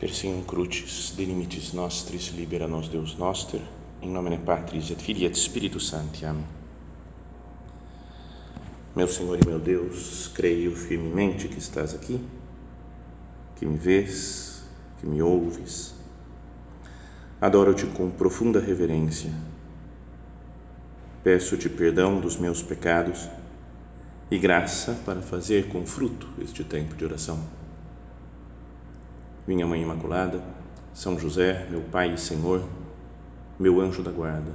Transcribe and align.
Persium 0.00 0.42
crucis, 0.42 1.12
de 1.14 1.26
limites 1.26 1.74
nostris, 1.74 2.28
libera 2.28 2.66
nos 2.66 2.88
Deus 2.88 3.18
noster, 3.18 3.60
em 4.00 4.08
nome 4.08 4.38
Patris 4.38 4.90
et 4.90 4.98
Filii 4.98 5.26
et 5.26 5.36
Spiritus 5.36 5.90
Sancti. 5.90 6.24
Amém. 6.24 6.46
Meu 8.96 9.06
Senhor 9.06 9.38
e 9.38 9.46
meu 9.46 9.58
Deus, 9.58 10.28
creio 10.28 10.74
firmemente 10.74 11.48
que 11.48 11.58
estás 11.58 11.94
aqui, 11.94 12.18
que 13.56 13.66
me 13.66 13.76
vês, 13.76 14.62
que 14.98 15.06
me 15.06 15.20
ouves. 15.20 15.92
Adoro-te 17.38 17.84
com 17.84 18.10
profunda 18.10 18.58
reverência. 18.58 19.30
Peço-te 21.22 21.68
perdão 21.68 22.18
dos 22.18 22.38
meus 22.38 22.62
pecados 22.62 23.28
e 24.30 24.38
graça 24.38 24.98
para 25.04 25.20
fazer 25.20 25.68
com 25.68 25.84
fruto 25.84 26.26
este 26.40 26.64
tempo 26.64 26.96
de 26.96 27.04
oração 27.04 27.59
minha 29.50 29.66
Mãe 29.66 29.82
Imaculada, 29.82 30.40
São 30.94 31.18
José, 31.18 31.66
meu 31.68 31.80
Pai 31.80 32.14
e 32.14 32.16
Senhor, 32.16 32.62
meu 33.58 33.80
anjo 33.80 34.00
da 34.00 34.12
guarda, 34.12 34.52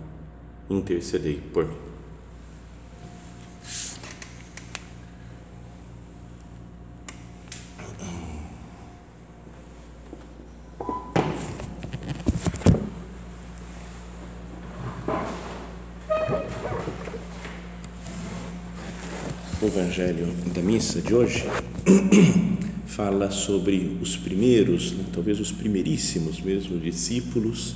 intercedei 0.70 1.36
por 1.54 1.66
mim. 1.66 1.76
O 19.62 19.66
Evangelho 19.66 20.28
da 20.54 20.62
missa 20.62 21.02
de 21.02 21.14
hoje 21.14 21.46
fala 22.96 23.30
sobre 23.30 23.98
os 24.02 24.16
primeiros, 24.16 24.94
né, 24.94 25.04
talvez 25.12 25.42
os 25.42 25.52
primeiríssimos 25.52 26.40
mesmo 26.40 26.80
discípulos 26.80 27.76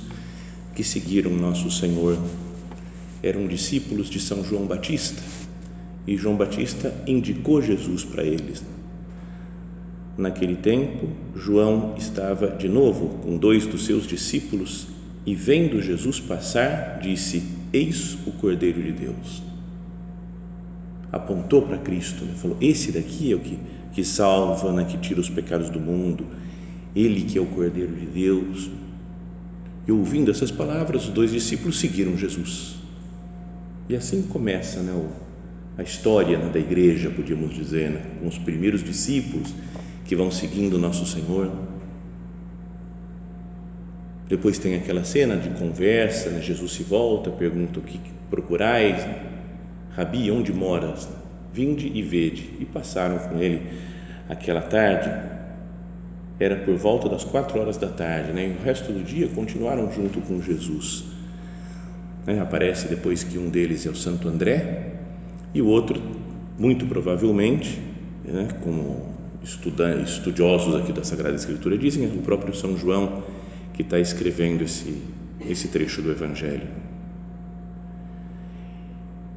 que 0.74 0.82
seguiram 0.82 1.30
nosso 1.32 1.70
Senhor. 1.70 2.18
Eram 3.22 3.46
discípulos 3.46 4.08
de 4.08 4.18
São 4.18 4.42
João 4.42 4.64
Batista 4.64 5.22
e 6.06 6.16
João 6.16 6.36
Batista 6.36 6.94
indicou 7.06 7.60
Jesus 7.60 8.02
para 8.02 8.24
eles. 8.24 8.64
Naquele 10.16 10.56
tempo, 10.56 11.08
João 11.36 11.94
estava 11.98 12.48
de 12.48 12.68
novo 12.68 13.18
com 13.22 13.36
dois 13.36 13.66
dos 13.66 13.84
seus 13.84 14.06
discípulos 14.06 14.86
e, 15.26 15.34
vendo 15.34 15.82
Jesus 15.82 16.18
passar, 16.18 16.98
disse: 17.02 17.42
Eis 17.72 18.16
o 18.26 18.32
Cordeiro 18.32 18.82
de 18.82 18.92
Deus. 18.92 19.42
Apontou 21.12 21.60
para 21.62 21.76
Cristo, 21.76 22.24
né? 22.24 22.32
falou: 22.36 22.56
Esse 22.60 22.90
daqui 22.90 23.32
é 23.32 23.34
o 23.34 23.40
que 23.40 23.58
que 23.92 24.04
salva, 24.04 24.72
né, 24.72 24.84
que 24.84 24.98
tira 24.98 25.20
os 25.20 25.28
pecados 25.28 25.68
do 25.70 25.80
mundo, 25.80 26.26
Ele 26.94 27.22
que 27.22 27.38
é 27.38 27.40
o 27.40 27.46
Cordeiro 27.46 27.94
de 27.94 28.06
Deus. 28.06 28.70
E 29.86 29.92
ouvindo 29.92 30.30
essas 30.30 30.50
palavras, 30.50 31.04
os 31.04 31.10
dois 31.10 31.32
discípulos 31.32 31.78
seguiram 31.78 32.16
Jesus. 32.16 32.76
E 33.88 33.96
assim 33.96 34.22
começa 34.22 34.80
né, 34.80 34.92
a 35.76 35.82
história 35.82 36.38
né, 36.38 36.48
da 36.50 36.58
igreja, 36.58 37.10
podíamos 37.10 37.54
dizer, 37.54 37.90
né, 37.90 38.02
com 38.20 38.28
os 38.28 38.38
primeiros 38.38 38.84
discípulos 38.84 39.52
que 40.04 40.14
vão 40.14 40.30
seguindo 40.30 40.78
nosso 40.78 41.06
Senhor. 41.06 41.50
Depois 44.28 44.58
tem 44.58 44.76
aquela 44.76 45.02
cena 45.02 45.36
de 45.36 45.50
conversa, 45.50 46.30
né, 46.30 46.40
Jesus 46.40 46.72
se 46.72 46.84
volta, 46.84 47.30
pergunta 47.30 47.80
o 47.80 47.82
que 47.82 47.98
procurais, 48.30 49.04
né? 49.04 49.26
Rabi, 49.96 50.30
onde 50.30 50.52
moras? 50.52 51.08
Vinde 51.52 51.90
e 51.92 52.02
vede. 52.02 52.50
E 52.60 52.64
passaram 52.64 53.18
com 53.18 53.38
ele 53.38 53.62
aquela 54.28 54.60
tarde. 54.62 55.10
Era 56.38 56.56
por 56.56 56.76
volta 56.76 57.08
das 57.08 57.24
quatro 57.24 57.60
horas 57.60 57.76
da 57.76 57.88
tarde, 57.88 58.32
né? 58.32 58.48
E 58.48 58.60
o 58.60 58.64
resto 58.64 58.92
do 58.92 59.04
dia 59.04 59.28
continuaram 59.28 59.92
junto 59.92 60.20
com 60.20 60.40
Jesus. 60.40 61.04
Né? 62.26 62.40
Aparece 62.40 62.88
depois 62.88 63.24
que 63.24 63.38
um 63.38 63.48
deles 63.48 63.86
é 63.86 63.90
o 63.90 63.94
Santo 63.94 64.28
André 64.28 64.94
e 65.54 65.60
o 65.60 65.66
outro, 65.66 66.00
muito 66.58 66.86
provavelmente, 66.86 67.80
né? 68.24 68.48
como 68.62 69.10
estudiosos 69.42 70.74
aqui 70.76 70.92
da 70.92 71.02
Sagrada 71.02 71.34
Escritura 71.34 71.76
dizem, 71.76 72.04
é 72.04 72.08
o 72.08 72.22
próprio 72.22 72.54
São 72.54 72.76
João 72.76 73.22
que 73.72 73.82
está 73.82 73.98
escrevendo 73.98 74.62
esse, 74.62 75.02
esse 75.48 75.68
trecho 75.68 76.02
do 76.02 76.10
Evangelho. 76.10 76.68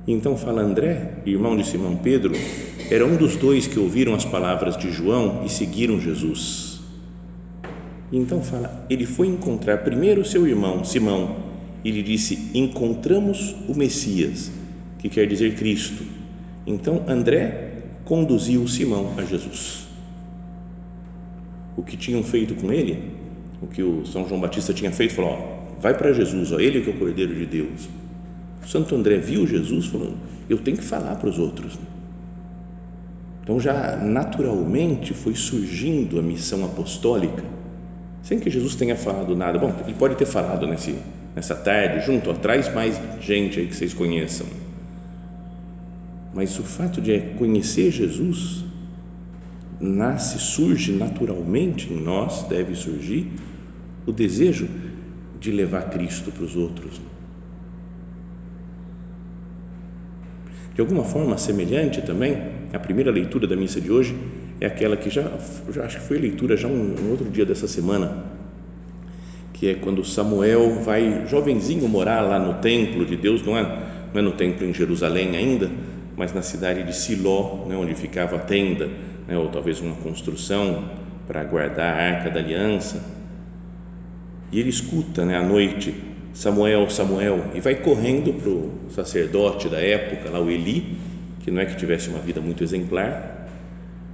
Então 0.05 0.35
fala 0.35 0.61
André, 0.61 1.13
irmão 1.25 1.55
de 1.55 1.65
Simão 1.65 1.95
Pedro, 1.95 2.33
era 2.91 3.05
um 3.05 3.15
dos 3.15 3.37
dois 3.37 3.67
que 3.67 3.79
ouviram 3.79 4.13
as 4.13 4.25
palavras 4.25 4.75
de 4.75 4.91
João 4.91 5.43
e 5.45 5.49
seguiram 5.49 5.99
Jesus. 5.99 6.81
Então 8.11 8.41
fala, 8.41 8.85
ele 8.89 9.05
foi 9.05 9.27
encontrar 9.27 9.77
primeiro 9.77 10.25
seu 10.25 10.45
irmão 10.45 10.83
Simão 10.83 11.37
e 11.85 11.89
lhe 11.89 12.03
disse: 12.03 12.51
Encontramos 12.53 13.55
o 13.67 13.73
Messias, 13.73 14.51
que 14.99 15.07
quer 15.07 15.25
dizer 15.25 15.55
Cristo. 15.55 16.03
Então 16.67 17.05
André 17.07 17.71
conduziu 18.03 18.67
Simão 18.67 19.13
a 19.17 19.23
Jesus. 19.23 19.87
O 21.77 21.81
que 21.81 21.95
tinham 21.95 22.21
feito 22.23 22.55
com 22.55 22.73
ele, 22.73 23.13
o 23.61 23.67
que 23.67 23.81
o 23.81 24.05
São 24.05 24.27
João 24.27 24.41
Batista 24.41 24.73
tinha 24.73 24.91
feito, 24.91 25.13
falou: 25.13 25.31
ó, 25.31 25.79
vai 25.79 25.97
para 25.97 26.11
Jesus, 26.11 26.51
ó, 26.51 26.59
ele 26.59 26.81
que 26.81 26.89
é 26.89 26.93
o 26.93 26.97
Cordeiro 26.97 27.33
de 27.33 27.45
Deus 27.45 28.02
Santo 28.66 28.96
André 28.96 29.18
viu 29.18 29.46
Jesus 29.46 29.88
falando: 29.88 30.18
eu 30.50 30.57
tenho 30.57 30.78
que 30.78 30.84
falar 30.84 31.16
para 31.16 31.29
os 31.29 31.40
outros. 31.40 31.78
Então 33.41 33.59
já 33.59 33.97
naturalmente 33.97 35.13
foi 35.13 35.35
surgindo 35.35 36.18
a 36.18 36.22
missão 36.22 36.63
apostólica, 36.63 37.44
sem 38.22 38.40
que 38.40 38.50
Jesus 38.50 38.75
tenha 38.75 38.96
falado 38.96 39.35
nada. 39.35 39.59
Bom, 39.59 39.74
ele 39.84 39.96
pode 39.96 40.16
ter 40.16 40.25
falado 40.25 40.66
nesse, 40.66 40.96
nessa 41.35 41.56
tarde, 41.56 42.06
junto, 42.06 42.31
atrás 42.31 42.74
mais 42.74 43.00
gente 43.19 43.59
aí 43.59 43.68
que 43.68 43.75
vocês 43.75 43.94
conheçam. 43.94 44.47
Mas 46.34 46.57
o 46.57 46.63
fato 46.63 47.01
de 47.01 47.19
conhecer 47.38 47.91
Jesus 47.91 48.63
nasce, 49.80 50.40
surge 50.40 50.94
naturalmente 50.94 51.91
em 51.91 52.01
nós, 52.01 52.44
deve 52.44 52.74
surgir 52.75 53.30
o 54.06 54.12
desejo 54.12 54.68
de 55.40 55.51
levar 55.51 55.90
Cristo 55.90 56.31
para 56.31 56.44
os 56.44 56.56
outros. 56.56 57.00
De 60.73 60.81
alguma 60.81 61.03
forma 61.03 61.38
semelhante 61.38 62.01
também, 62.01 62.38
a 62.73 62.79
primeira 62.79 63.11
leitura 63.11 63.45
da 63.45 63.56
missa 63.56 63.79
de 63.79 63.91
hoje 63.91 64.16
é 64.59 64.66
aquela 64.66 64.97
que 64.97 65.09
já, 65.09 65.29
já 65.69 65.84
acho 65.84 66.00
que 66.00 66.07
foi 66.07 66.17
leitura 66.17 66.57
já 66.57 66.67
um, 66.67 66.95
um 67.00 67.11
outro 67.11 67.29
dia 67.29 67.45
dessa 67.45 67.67
semana, 67.67 68.25
que 69.53 69.69
é 69.69 69.75
quando 69.75 70.03
Samuel 70.03 70.81
vai 70.81 71.28
jovenzinho 71.28 71.88
morar 71.88 72.22
lá 72.22 72.39
no 72.39 72.56
templo 72.56 73.06
de 73.06 73.16
Deus, 73.16 73.45
não 73.45 73.56
é, 73.56 73.62
não 73.62 74.19
é 74.19 74.22
no 74.22 74.31
templo 74.31 74.66
em 74.66 74.73
Jerusalém 74.73 75.35
ainda, 75.35 75.69
mas 76.17 76.33
na 76.33 76.41
cidade 76.41 76.83
de 76.83 76.95
Siló, 76.95 77.66
né, 77.67 77.75
onde 77.75 77.94
ficava 77.94 78.38
a 78.38 78.39
tenda, 78.39 78.89
né, 79.28 79.38
ou 79.38 79.50
talvez 79.50 79.79
uma 79.79 79.95
construção 79.95 80.85
para 81.28 81.44
guardar 81.44 81.94
a 81.94 82.03
arca 82.03 82.29
da 82.29 82.39
aliança. 82.39 83.03
E 84.51 84.59
ele 84.59 84.69
escuta 84.69 85.23
né, 85.23 85.38
à 85.38 85.44
noite 85.44 85.94
Samuel, 86.33 86.89
Samuel, 86.89 87.45
e 87.53 87.59
vai 87.59 87.75
correndo 87.75 88.33
para 88.33 88.49
o 88.49 88.71
sacerdote 88.89 89.69
da 89.69 89.79
época, 89.79 90.31
lá 90.31 90.39
o 90.39 90.49
Eli, 90.49 90.97
que 91.41 91.51
não 91.51 91.61
é 91.61 91.66
que 91.66 91.75
tivesse 91.75 92.09
uma 92.09 92.19
vida 92.19 92.41
muito 92.41 92.63
exemplar, 92.63 93.47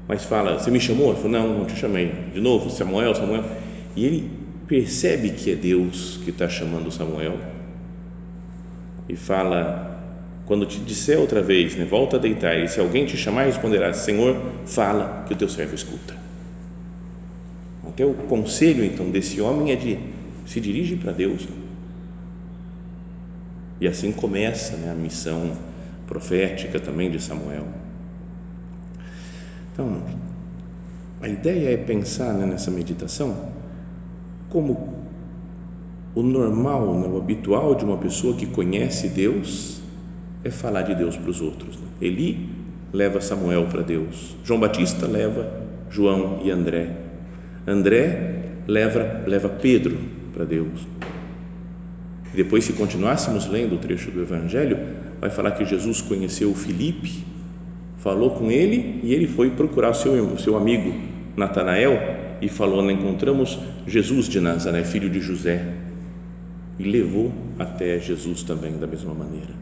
mas 0.08 0.26
fala: 0.26 0.60
Você 0.60 0.70
me 0.70 0.80
chamou? 0.80 1.12
Ele 1.12 1.22
falou: 1.22 1.32
Não, 1.32 1.60
não 1.60 1.66
te 1.66 1.78
chamei. 1.78 2.12
De 2.34 2.42
novo, 2.42 2.70
Samuel, 2.70 3.16
Samuel. 3.16 3.46
E 3.96 4.06
ele 4.06 4.30
percebe 4.68 5.30
que 5.30 5.52
é 5.52 5.56
Deus 5.56 6.20
que 6.24 6.32
está 6.32 6.50
chamando 6.50 6.92
Samuel 6.92 7.38
e 9.08 9.16
fala: 9.16 10.04
Quando 10.46 10.66
te 10.66 10.80
disser 10.80 11.20
outra 11.20 11.42
vez, 11.42 11.76
né, 11.76 11.86
volta 11.86 12.18
a 12.18 12.20
deitar, 12.20 12.60
e 12.60 12.68
se 12.68 12.80
alguém 12.80 13.06
te 13.06 13.16
chamar, 13.16 13.44
responderá: 13.44 13.94
Senhor, 13.94 14.36
fala 14.66 15.24
que 15.28 15.34
o 15.34 15.38
teu 15.38 15.48
servo 15.48 15.74
escuta. 15.74 16.18
Até 17.88 18.06
o 18.06 18.14
conselho 18.14 18.84
então 18.84 19.10
desse 19.10 19.40
homem 19.40 19.72
é 19.72 19.76
de 19.76 20.00
se 20.46 20.60
dirige 20.60 20.96
para 20.96 21.12
Deus. 21.12 21.44
Né? 21.44 21.69
E 23.80 23.88
assim 23.88 24.12
começa 24.12 24.76
né, 24.78 24.92
a 24.92 24.96
missão 24.96 25.52
profética 26.06 26.80
também 26.80 27.10
de 27.10 27.22
Samuel. 27.22 27.68
Então, 29.72 30.02
a 31.22 31.28
ideia 31.28 31.74
é 31.74 31.78
pensar 31.78 32.34
né, 32.34 32.46
nessa 32.46 32.72
meditação 32.72 33.50
como 34.50 35.00
o 36.16 36.24
normal, 36.24 37.00
né, 37.00 37.08
o 37.08 37.18
habitual 37.18 37.76
de 37.76 37.86
uma 37.86 37.98
pessoa 37.98 38.36
que 38.36 38.46
conhece 38.46 39.08
Deus 39.10 39.82
é 40.44 40.50
falar 40.50 40.82
de 40.82 40.96
Deus 40.96 41.16
para 41.16 41.30
os 41.30 41.40
outros. 41.40 41.78
Né? 41.78 41.88
Eli 42.02 42.50
leva 42.92 43.22
Samuel 43.22 43.68
para 43.68 43.82
Deus, 43.82 44.36
João 44.44 44.60
Batista 44.60 45.06
leva 45.06 45.70
João 45.92 46.42
e 46.44 46.50
André, 46.50 46.96
André 47.68 48.44
leva, 48.68 49.24
leva 49.28 49.50
Pedro 49.50 49.98
para 50.34 50.46
Deus. 50.46 50.88
Depois, 52.34 52.64
se 52.64 52.74
continuássemos 52.74 53.48
lendo 53.48 53.76
o 53.76 53.80
trecho 53.80 54.12
do 54.12 54.22
Evangelho, 54.22 54.78
vai 55.20 55.30
falar 55.30 55.52
que 55.52 55.66
Jesus 55.66 56.02
conheceu 56.02 56.54
Filipe, 56.54 57.24
falou 57.98 58.32
com 58.32 58.52
ele 58.52 59.00
e 59.04 59.14
ele 59.14 59.28
foi 59.28 59.50
procurar 59.50 59.90
o 59.90 59.94
seu, 59.94 60.38
seu 60.38 60.56
amigo 60.56 60.94
Natanael 61.36 61.98
e 62.42 62.48
falou: 62.48 62.90
encontramos 62.90 63.60
Jesus 63.88 64.28
de 64.28 64.40
Nazaré, 64.40 64.84
filho 64.84 65.10
de 65.10 65.20
José, 65.20 65.74
e 66.78 66.84
levou 66.84 67.32
até 67.58 68.00
Jesus 68.00 68.44
também 68.44 68.78
da 68.78 68.88
mesma 68.88 69.14
maneira. 69.14 69.54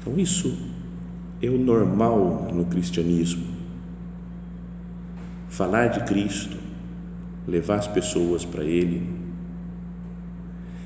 Então, 0.00 0.18
isso 0.18 0.54
é 1.40 1.48
o 1.48 1.58
normal 1.58 2.50
no 2.52 2.66
cristianismo. 2.66 3.54
Falar 5.48 5.86
de 5.86 6.00
Cristo, 6.00 6.56
levar 7.46 7.76
as 7.76 7.86
pessoas 7.86 8.44
para 8.44 8.64
Ele, 8.64 9.02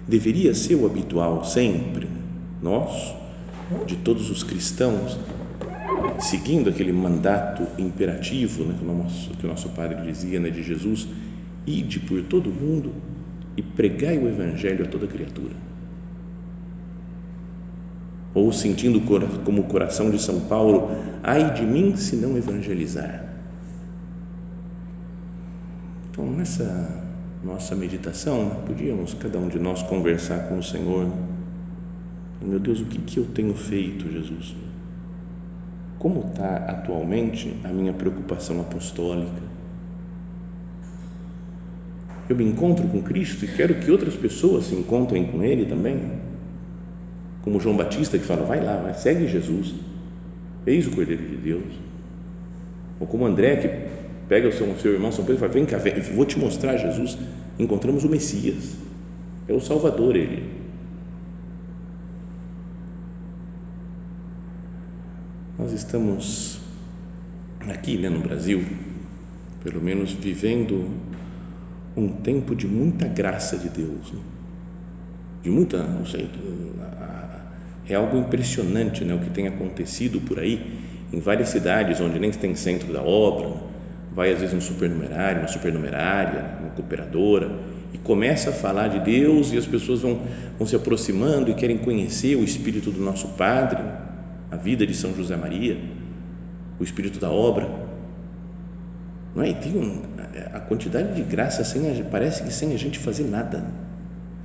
deveria 0.08 0.54
ser 0.54 0.74
o 0.74 0.86
habitual 0.86 1.44
sempre, 1.44 2.08
nós, 2.62 3.14
de 3.86 3.96
todos 3.96 4.30
os 4.30 4.42
cristãos, 4.42 5.18
seguindo 6.18 6.70
aquele 6.70 6.92
mandato 6.92 7.66
imperativo 7.78 8.64
né, 8.64 8.74
que, 8.78 8.84
o 8.84 8.94
nosso, 8.94 9.30
que 9.30 9.46
o 9.46 9.48
nosso 9.48 9.68
Padre 9.70 10.00
dizia 10.02 10.40
né, 10.40 10.48
de 10.48 10.62
Jesus, 10.62 11.06
ide 11.66 12.00
por 12.00 12.22
todo 12.22 12.50
mundo 12.50 12.92
e 13.56 13.62
pregai 13.62 14.16
o 14.16 14.26
Evangelho 14.26 14.84
a 14.84 14.88
toda 14.88 15.06
criatura. 15.06 15.54
Ou 18.34 18.52
sentindo 18.52 19.00
como 19.44 19.60
o 19.60 19.64
coração 19.64 20.10
de 20.10 20.20
São 20.20 20.40
Paulo, 20.40 20.90
ai 21.22 21.52
de 21.54 21.62
mim 21.62 21.96
se 21.96 22.16
não 22.16 22.36
evangelizar. 22.36 23.24
Então, 26.10 26.30
nessa 26.30 27.07
nossa 27.42 27.74
meditação, 27.74 28.62
podíamos 28.66 29.14
cada 29.14 29.38
um 29.38 29.48
de 29.48 29.58
nós 29.58 29.82
conversar 29.82 30.48
com 30.48 30.58
o 30.58 30.62
Senhor. 30.62 31.08
Meu 32.42 32.58
Deus, 32.58 32.80
o 32.80 32.84
que, 32.84 32.98
que 32.98 33.18
eu 33.18 33.26
tenho 33.26 33.54
feito, 33.54 34.10
Jesus? 34.10 34.54
Como 35.98 36.26
está 36.28 36.56
atualmente 36.56 37.56
a 37.64 37.68
minha 37.68 37.92
preocupação 37.92 38.60
apostólica? 38.60 39.48
Eu 42.28 42.36
me 42.36 42.44
encontro 42.44 42.86
com 42.88 43.02
Cristo 43.02 43.44
e 43.44 43.48
quero 43.48 43.76
que 43.76 43.90
outras 43.90 44.14
pessoas 44.14 44.66
se 44.66 44.74
encontrem 44.74 45.24
com 45.26 45.42
Ele 45.42 45.64
também. 45.64 46.18
Como 47.42 47.60
João 47.60 47.76
Batista 47.76 48.18
que 48.18 48.24
fala, 48.24 48.44
vai 48.44 48.62
lá, 48.62 48.76
vai, 48.76 48.94
segue 48.94 49.26
Jesus. 49.26 49.74
Eis 50.66 50.86
o 50.86 50.90
Cordeiro 50.90 51.26
de 51.26 51.36
Deus. 51.36 51.72
Ou 53.00 53.06
como 53.06 53.24
André 53.24 53.56
que 53.56 54.07
pega 54.28 54.48
o 54.48 54.52
seu, 54.52 54.78
seu 54.78 54.92
irmão 54.92 55.10
São 55.10 55.24
Pedro 55.24 55.36
e 55.36 55.40
fala: 55.40 55.52
Vem 55.52 55.66
cá, 55.66 55.78
vem, 55.78 56.00
vou 56.00 56.24
te 56.24 56.38
mostrar 56.38 56.76
Jesus. 56.76 57.18
Encontramos 57.58 58.04
o 58.04 58.08
Messias, 58.08 58.74
é 59.48 59.52
o 59.52 59.60
Salvador, 59.60 60.14
ele. 60.14 60.58
Nós 65.58 65.72
estamos 65.72 66.60
aqui 67.68 67.98
né, 67.98 68.08
no 68.08 68.20
Brasil, 68.20 68.64
pelo 69.64 69.82
menos 69.82 70.12
vivendo 70.12 70.88
um 71.96 72.08
tempo 72.08 72.54
de 72.54 72.68
muita 72.68 73.08
graça 73.08 73.56
de 73.56 73.68
Deus, 73.68 74.12
né? 74.12 74.20
de 75.42 75.50
muita, 75.50 75.82
não 75.82 76.06
sei, 76.06 76.30
é 77.88 77.94
algo 77.94 78.18
impressionante 78.18 79.04
né, 79.04 79.14
o 79.14 79.18
que 79.18 79.30
tem 79.30 79.48
acontecido 79.48 80.20
por 80.20 80.38
aí, 80.38 80.78
em 81.12 81.18
várias 81.18 81.48
cidades 81.48 82.00
onde 82.00 82.18
nem 82.18 82.30
tem 82.30 82.54
centro 82.54 82.92
da 82.92 83.02
obra, 83.02 83.50
vai 84.18 84.32
às 84.32 84.40
vezes 84.40 84.52
um 84.52 84.60
supernumerário, 84.60 85.42
uma 85.42 85.46
supernumerária, 85.46 86.44
uma 86.60 86.70
cooperadora 86.70 87.52
e 87.94 87.98
começa 87.98 88.50
a 88.50 88.52
falar 88.52 88.88
de 88.88 88.98
Deus 88.98 89.52
e 89.52 89.56
as 89.56 89.64
pessoas 89.64 90.00
vão, 90.00 90.20
vão 90.58 90.66
se 90.66 90.74
aproximando 90.74 91.48
e 91.52 91.54
querem 91.54 91.78
conhecer 91.78 92.34
o 92.34 92.42
espírito 92.42 92.90
do 92.90 93.00
nosso 93.00 93.28
Padre, 93.28 93.78
a 94.50 94.56
vida 94.56 94.84
de 94.84 94.92
São 94.92 95.14
José 95.14 95.36
Maria, 95.36 95.78
o 96.80 96.82
espírito 96.82 97.20
da 97.20 97.30
obra. 97.30 97.70
Não 99.36 99.44
é? 99.44 99.50
E 99.50 99.54
tem 99.54 99.76
um, 99.76 100.02
a 100.52 100.58
quantidade 100.58 101.14
de 101.14 101.22
graça 101.22 101.62
sem 101.62 101.88
a, 101.88 102.02
parece 102.02 102.42
que 102.42 102.52
sem 102.52 102.72
a 102.72 102.76
gente 102.76 102.98
fazer 102.98 103.22
nada. 103.22 103.66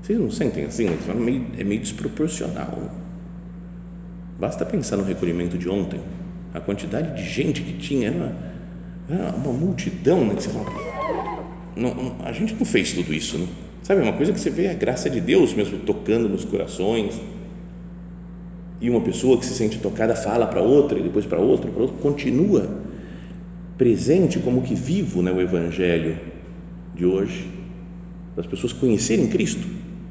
Vocês 0.04 0.20
não 0.20 0.30
sentem 0.30 0.66
assim? 0.66 0.86
É 0.86 1.14
meio, 1.16 1.48
é 1.58 1.64
meio 1.64 1.82
desproporcional. 1.82 2.92
Basta 4.40 4.68
pensar 4.68 4.98
no 4.98 5.04
recolhimento 5.04 5.58
de 5.58 5.68
ontem. 5.68 6.00
A 6.54 6.60
quantidade 6.60 7.16
de 7.16 7.28
gente 7.28 7.64
que 7.64 7.74
tinha 7.74 8.10
era 8.10 8.53
ah, 9.10 9.34
uma 9.36 9.54
multidão, 9.54 10.26
né? 10.26 10.36
Que 10.36 10.44
você 10.44 10.50
fala, 10.50 10.66
não, 11.76 11.94
não, 11.94 12.16
a 12.26 12.32
gente 12.32 12.54
não 12.54 12.66
fez 12.66 12.94
tudo 12.94 13.14
isso, 13.14 13.38
né? 13.38 13.48
Sabe, 13.84 14.00
é 14.02 14.04
uma 14.04 14.14
coisa 14.14 14.32
que 14.32 14.40
você 14.40 14.50
vê 14.50 14.70
a 14.70 14.74
graça 14.74 15.10
de 15.10 15.20
Deus 15.20 15.54
mesmo 15.54 15.80
tocando 15.80 16.30
nos 16.30 16.46
corações. 16.46 17.20
E 18.80 18.90
uma 18.90 19.02
pessoa 19.02 19.38
que 19.38 19.46
se 19.46 19.54
sente 19.54 19.78
tocada 19.80 20.16
fala 20.16 20.48
para 20.48 20.62
outra, 20.62 21.00
e 21.00 21.04
depois 21.04 21.26
para 21.26 21.40
outra, 21.40 21.70
para 21.70 21.82
outra, 21.82 21.98
continua 21.98 22.82
presente 23.78 24.40
como 24.40 24.62
que 24.62 24.76
vivo 24.76 25.22
né, 25.22 25.32
o 25.32 25.42
Evangelho 25.42 26.18
de 26.96 27.06
hoje, 27.06 27.50
das 28.36 28.46
pessoas 28.46 28.72
conhecerem 28.72 29.28
Cristo 29.28 29.68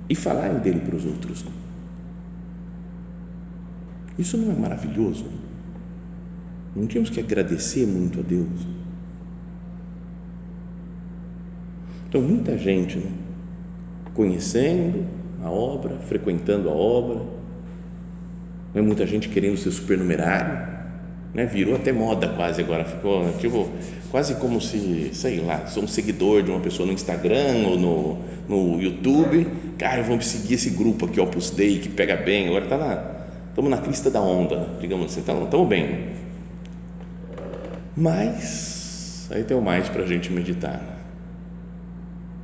e 0.09 0.15
falarem 0.15 0.59
dele 0.59 0.81
para 0.81 0.97
os 0.97 1.05
outros. 1.05 1.45
Isso 4.19 4.37
não 4.37 4.53
é 4.53 4.55
maravilhoso? 4.55 5.25
Não 6.75 6.87
tínhamos 6.87 7.11
que 7.11 7.21
agradecer 7.21 7.87
muito 7.87 8.21
a 8.21 8.23
Deus? 8.23 8.82
Então, 12.13 12.21
muita 12.21 12.59
gente 12.59 12.99
né, 12.99 13.11
conhecendo 14.13 15.07
a 15.43 15.51
obra, 15.51 15.97
frequentando 15.97 16.69
a 16.69 16.73
obra, 16.73 17.23
né, 18.75 18.83
muita 18.83 19.07
gente 19.07 19.31
querendo 19.31 19.57
ser 19.57 19.71
supernumerário, 19.71 20.59
né, 21.33 21.47
virou 21.47 21.75
até 21.75 21.91
moda 21.91 22.29
quase 22.29 22.61
agora, 22.61 22.85
ficou 22.85 23.33
tipo, 23.39 23.67
quase 24.11 24.35
como 24.35 24.61
se, 24.61 25.09
sei 25.15 25.41
lá, 25.41 25.67
sou 25.69 25.85
um 25.85 25.89
seguidor 25.89 26.43
de 26.43 26.51
uma 26.51 26.61
pessoa 26.61 26.87
no 26.87 26.93
Instagram 26.93 27.67
ou 27.67 27.79
no, 27.79 28.19
no 28.47 28.83
YouTube, 28.83 29.47
cara, 29.79 30.03
vamos 30.03 30.27
seguir 30.27 30.57
esse 30.57 30.69
grupo 30.69 31.07
aqui, 31.07 31.19
Opus 31.19 31.49
Dei, 31.49 31.79
que 31.79 31.89
pega 31.89 32.15
bem, 32.15 32.49
agora 32.49 32.65
está 32.65 32.77
na, 32.77 33.03
estamos 33.49 33.71
na 33.71 33.79
crista 33.79 34.11
da 34.11 34.21
onda, 34.21 34.69
digamos 34.83 35.07
assim, 35.07 35.21
estamos 35.21 35.49
tá, 35.49 35.65
bem. 35.65 36.09
Mas, 37.97 39.29
aí 39.31 39.43
tem 39.45 39.57
o 39.57 39.63
mais 39.63 39.89
para 39.89 40.03
a 40.03 40.07
gente 40.07 40.31
meditar 40.31 40.93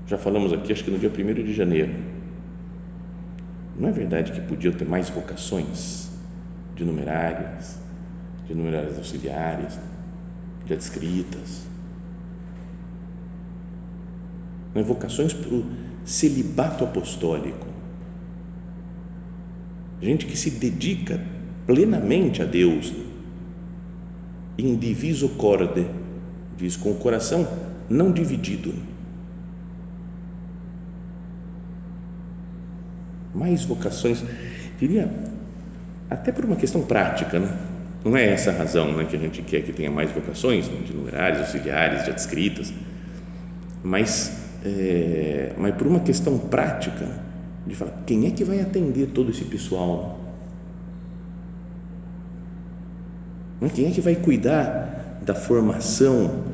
já 0.09 0.17
falamos 0.17 0.55
aqui, 0.55 0.73
acho 0.73 0.83
que 0.83 0.91
no 0.91 0.99
dia 0.99 1.11
1 1.11 1.35
de 1.35 1.53
janeiro. 1.53 1.93
Não 3.79 3.91
é 3.91 3.93
verdade 3.93 4.33
que 4.33 4.41
podiam 4.41 4.73
ter 4.73 4.89
mais 4.89 5.11
vocações 5.11 6.09
de 6.75 6.83
numerárias, 6.83 7.79
de 8.47 8.55
numerárias 8.55 8.97
auxiliares, 8.97 9.79
de 10.65 10.73
adscritas? 10.73 11.67
Não 14.75 14.81
é 14.81 14.85
vocações 14.85 15.35
para 15.35 15.55
o 15.55 15.67
celibato 16.07 16.85
apostólico. 16.85 17.67
Gente 20.01 20.25
que 20.25 20.39
se 20.39 20.53
dedica 20.53 21.21
plenamente 21.67 22.41
a 22.41 22.47
Deus, 22.47 22.95
indiviso 24.57 25.29
corde, 25.31 25.87
diz, 26.57 26.77
com 26.77 26.93
o 26.93 26.95
coração 26.95 27.47
não 27.91 28.11
dividido 28.11 28.73
mais 33.39 33.65
vocações, 33.65 34.25
diria, 34.79 35.09
até 36.11 36.33
por 36.33 36.45
uma 36.45 36.57
questão 36.57 36.83
prática, 36.83 37.39
né? 37.39 37.57
Não 38.05 38.17
é 38.17 38.27
essa 38.27 38.51
a 38.51 38.55
razão 38.55 38.93
né, 38.93 39.05
que 39.05 39.17
a 39.17 39.19
gente 39.19 39.43
quer 39.43 39.63
que 39.63 39.73
tenha 39.73 39.91
mais 39.91 40.11
vocações, 40.11 40.69
né, 40.69 40.79
de 40.85 40.93
numerários, 40.93 41.41
auxiliares, 41.41 42.05
de 42.05 42.11
adscritas, 42.11 42.73
mas, 43.83 44.41
é, 44.65 45.53
mas 45.59 45.75
por 45.75 45.87
uma 45.87 46.01
questão 46.01 46.39
prática, 46.39 47.07
de 47.67 47.75
falar, 47.75 48.03
quem 48.07 48.27
é 48.27 48.31
que 48.31 48.45
vai 48.45 48.61
atender 48.61 49.09
todo 49.09 49.31
esse 49.31 49.45
pessoal? 49.45 50.19
Quem 53.75 53.89
é 53.89 53.91
que 53.91 54.01
vai 54.01 54.15
cuidar 54.15 55.19
da 55.21 55.35
formação 55.35 56.45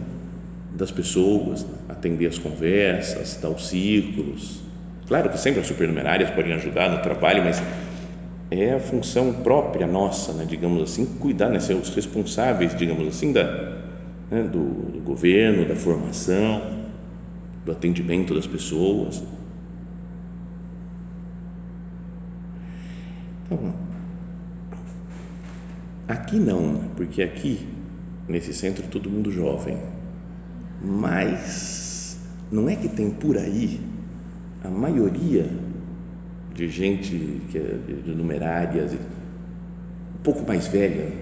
das 0.75 0.91
pessoas, 0.91 1.65
atender 1.89 2.27
as 2.27 2.39
conversas, 2.39 3.39
dar 3.41 3.51
os 3.51 3.69
círculos, 3.69 4.64
Claro 5.07 5.29
que 5.29 5.39
sempre 5.39 5.61
as 5.61 5.67
supernumerárias 5.67 6.31
podem 6.31 6.55
ajudar 6.55 6.89
no 6.89 7.03
trabalho, 7.03 7.45
mas 7.45 7.63
é 8.51 8.75
a 8.75 8.81
função 8.81 9.33
própria 9.33 9.87
nossa, 9.87 10.33
né, 10.33 10.47
digamos 10.49 10.83
assim, 10.83 11.05
cuidar, 11.05 11.49
né, 11.51 11.61
ser 11.61 11.75
os 11.75 11.95
responsáveis, 11.95 12.75
digamos 12.75 13.07
assim, 13.09 13.33
da, 13.33 13.43
né, 14.31 14.43
do, 14.43 14.93
do 14.93 15.01
governo, 15.05 15.67
da 15.67 15.77
formação, 15.77 16.63
do 17.65 17.73
atendimento 17.73 18.35
das 18.35 18.47
pessoas. 18.47 19.23
Então, 23.45 23.75
aqui 26.09 26.37
não, 26.37 26.61
né, 26.61 26.81
porque 26.97 27.23
aqui, 27.23 27.67
nesse 28.27 28.55
centro, 28.55 28.85
todo 28.85 29.11
mundo 29.11 29.31
jovem, 29.31 29.77
mas 30.83 32.19
não 32.51 32.69
é 32.69 32.77
que 32.77 32.89
tem 32.89 33.11
por 33.11 33.37
aí 33.37 33.81
a 34.65 34.69
maioria 34.69 35.47
de 36.55 36.69
gente 36.69 37.43
que 37.51 37.59
é 37.59 37.77
de 38.05 38.11
numerárias, 38.13 38.93
um 38.95 40.23
pouco 40.23 40.47
mais 40.47 40.67
velha, 40.67 41.13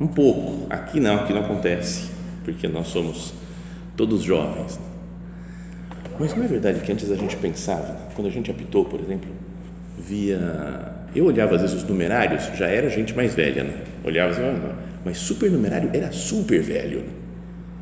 um 0.00 0.06
pouco. 0.06 0.66
Aqui 0.70 0.98
não, 0.98 1.16
aqui 1.16 1.32
não 1.32 1.44
acontece, 1.44 2.10
porque 2.42 2.66
nós 2.66 2.88
somos 2.88 3.34
todos 3.96 4.22
jovens. 4.22 4.80
Mas 6.18 6.34
não 6.34 6.44
é 6.44 6.46
verdade 6.46 6.80
que 6.80 6.90
antes 6.90 7.10
a 7.10 7.16
gente 7.16 7.36
pensava, 7.36 7.96
quando 8.14 8.28
a 8.28 8.30
gente 8.30 8.50
apitou, 8.50 8.84
por 8.84 9.00
exemplo, 9.00 9.28
via. 9.98 10.94
Eu 11.14 11.26
olhava 11.26 11.54
às 11.54 11.60
vezes 11.60 11.76
os 11.76 11.88
numerários, 11.88 12.44
já 12.56 12.66
era 12.66 12.88
gente 12.88 13.14
mais 13.14 13.34
velha, 13.34 13.62
né? 13.62 13.84
Olhava 14.02 14.32
assim, 14.32 14.42
ah, 14.42 14.74
mas 15.04 15.18
supernumerário 15.18 15.90
era 15.92 16.10
super 16.10 16.60
velho. 16.60 17.04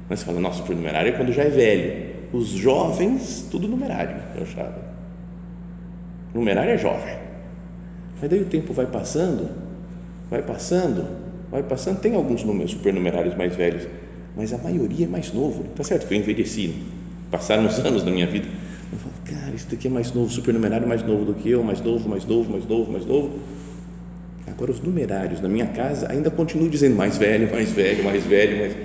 Mas 0.08 0.20
você 0.20 0.26
fala, 0.26 0.40
nossa, 0.40 0.58
supernumerário 0.58 1.10
é 1.10 1.12
quando 1.12 1.32
já 1.32 1.44
é 1.44 1.48
velho. 1.48 2.11
Os 2.32 2.48
jovens, 2.48 3.46
tudo 3.50 3.68
numerário, 3.68 4.16
eu 4.34 4.42
achava. 4.42 4.82
Numerário 6.34 6.70
é 6.70 6.78
jovem. 6.78 7.14
Mas 8.20 8.30
daí 8.30 8.40
o 8.40 8.46
tempo 8.46 8.72
vai 8.72 8.86
passando, 8.86 9.50
vai 10.30 10.42
passando, 10.42 11.06
vai 11.50 11.62
passando. 11.62 12.00
Tem 12.00 12.14
alguns 12.14 12.42
números 12.42 12.70
supernumerários 12.70 13.36
mais 13.36 13.54
velhos, 13.54 13.86
mas 14.34 14.52
a 14.52 14.58
maioria 14.58 15.04
é 15.04 15.08
mais 15.08 15.32
novo. 15.32 15.64
Tá 15.76 15.84
certo 15.84 16.06
que 16.06 16.14
eu 16.14 16.18
envelheci, 16.18 16.74
passaram 17.30 17.66
os 17.66 17.78
anos 17.80 18.02
da 18.02 18.10
minha 18.10 18.26
vida. 18.26 18.48
Eu 18.90 18.98
falo, 18.98 19.14
cara, 19.24 19.54
isso 19.54 19.66
daqui 19.70 19.88
é 19.88 19.90
mais 19.90 20.12
novo, 20.12 20.30
supernumerário 20.30 20.88
mais 20.88 21.02
novo 21.02 21.24
do 21.26 21.34
que 21.34 21.50
eu, 21.50 21.62
mais 21.62 21.80
novo, 21.82 22.08
mais 22.08 22.24
novo, 22.24 22.50
mais 22.50 22.66
novo, 22.66 22.92
mais 22.92 23.04
novo. 23.04 23.30
Agora 24.46 24.70
os 24.70 24.80
numerários 24.80 25.40
na 25.40 25.48
minha 25.48 25.66
casa 25.66 26.10
ainda 26.10 26.30
continuam 26.30 26.70
dizendo 26.70 26.96
mais 26.96 27.18
velho, 27.18 27.50
mais 27.50 27.70
velho, 27.70 28.04
mais 28.04 28.24
velho, 28.24 28.58
mais 28.58 28.76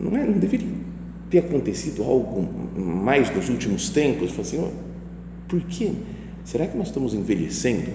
não 0.00 0.16
é, 0.16 0.24
não 0.24 0.38
deveria 0.38 0.83
ter 1.34 1.38
acontecido 1.40 2.04
algo 2.04 2.48
mais 2.80 3.34
nos 3.34 3.48
últimos 3.48 3.90
tempos? 3.90 4.30
Falo 4.30 4.42
assim, 4.42 4.72
por 5.48 5.60
quê? 5.62 5.92
Será 6.44 6.64
que 6.64 6.76
nós 6.76 6.88
estamos 6.88 7.12
envelhecendo? 7.12 7.90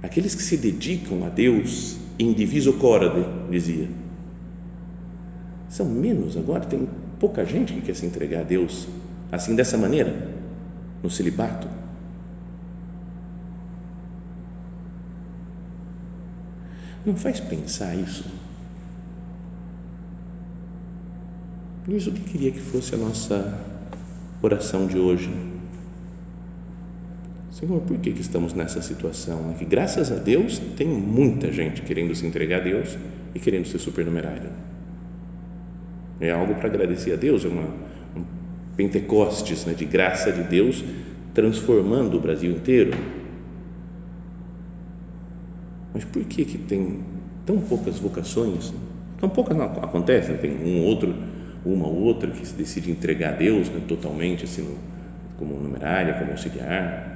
Aqueles 0.00 0.36
que 0.36 0.42
se 0.42 0.56
dedicam 0.56 1.24
a 1.24 1.28
Deus, 1.28 1.96
indiviso 2.16 2.74
corade, 2.74 3.26
dizia, 3.50 3.88
são 5.68 5.86
menos 5.86 6.36
agora, 6.36 6.64
tem 6.64 6.88
pouca 7.18 7.44
gente 7.44 7.72
que 7.72 7.80
quer 7.80 7.96
se 7.96 8.06
entregar 8.06 8.42
a 8.42 8.44
Deus 8.44 8.86
assim 9.32 9.56
dessa 9.56 9.76
maneira, 9.76 10.30
no 11.02 11.10
celibato. 11.10 11.66
Não 17.04 17.16
faz 17.16 17.40
pensar 17.40 17.96
isso? 17.96 18.45
Isso 21.88 22.10
que 22.10 22.20
queria 22.20 22.50
que 22.50 22.60
fosse 22.60 22.94
a 22.94 22.98
nossa 22.98 23.58
oração 24.42 24.86
de 24.86 24.98
hoje. 24.98 25.30
Senhor, 27.50 27.80
por 27.80 27.96
que, 27.98 28.12
que 28.12 28.20
estamos 28.20 28.52
nessa 28.52 28.82
situação? 28.82 29.50
É 29.52 29.54
que 29.54 29.64
graças 29.64 30.10
a 30.12 30.16
Deus 30.16 30.58
tem 30.76 30.88
muita 30.88 31.50
gente 31.52 31.82
querendo 31.82 32.14
se 32.14 32.26
entregar 32.26 32.60
a 32.60 32.64
Deus 32.64 32.98
e 33.34 33.38
querendo 33.38 33.66
ser 33.66 33.78
supernumerário. 33.78 34.50
É 36.20 36.30
algo 36.30 36.54
para 36.54 36.66
agradecer 36.66 37.12
a 37.12 37.16
Deus, 37.16 37.44
é 37.44 37.48
uma, 37.48 37.68
um 38.16 38.24
Pentecostes 38.76 39.64
né, 39.64 39.72
de 39.72 39.84
graça 39.84 40.32
de 40.32 40.42
Deus 40.42 40.84
transformando 41.32 42.16
o 42.16 42.20
Brasil 42.20 42.50
inteiro. 42.50 42.92
Mas 45.94 46.04
por 46.04 46.24
que, 46.24 46.44
que 46.44 46.58
tem 46.58 47.00
tão 47.44 47.58
poucas 47.58 47.98
vocações? 47.98 48.72
Tão 49.18 49.28
poucas 49.28 49.56
não 49.56 49.64
acontecem, 49.64 50.36
tem 50.36 50.50
um 50.50 50.82
outro, 50.84 51.14
uma 51.66 51.86
ou 51.86 52.02
outra 52.02 52.30
que 52.30 52.46
se 52.46 52.54
decide 52.54 52.90
entregar 52.90 53.34
a 53.34 53.36
Deus 53.36 53.68
né, 53.68 53.80
totalmente, 53.86 54.44
assim, 54.44 54.62
no, 54.62 54.78
como 55.36 55.58
numerária, 55.60 56.14
como 56.14 56.30
auxiliar. 56.30 57.14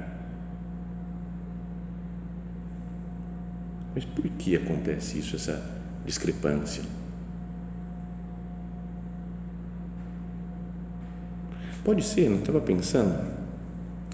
Mas 3.95 4.05
por 4.05 4.23
que 4.23 4.55
acontece 4.55 5.19
isso, 5.19 5.35
essa 5.35 5.63
discrepância? 6.05 6.83
Pode 11.83 12.03
ser, 12.03 12.29
não 12.29 12.39
estava 12.39 12.61
pensando. 12.61 13.15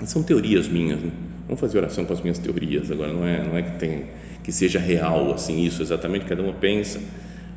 São 0.05 0.23
teorias 0.23 0.67
minhas. 0.67 1.01
Né? 1.01 1.11
Vamos 1.47 1.59
fazer 1.59 1.77
oração 1.77 2.05
com 2.05 2.13
as 2.13 2.21
minhas 2.21 2.39
teorias 2.39 2.89
agora. 2.91 3.11
Não 3.11 3.25
é, 3.25 3.43
não 3.43 3.57
é 3.57 3.61
que 3.61 3.79
tem 3.79 4.05
que 4.43 4.51
seja 4.53 4.79
real 4.79 5.33
assim 5.33 5.65
isso 5.65 5.81
exatamente. 5.81 6.25
Cada 6.25 6.41
uma 6.41 6.53
pensa, 6.53 7.01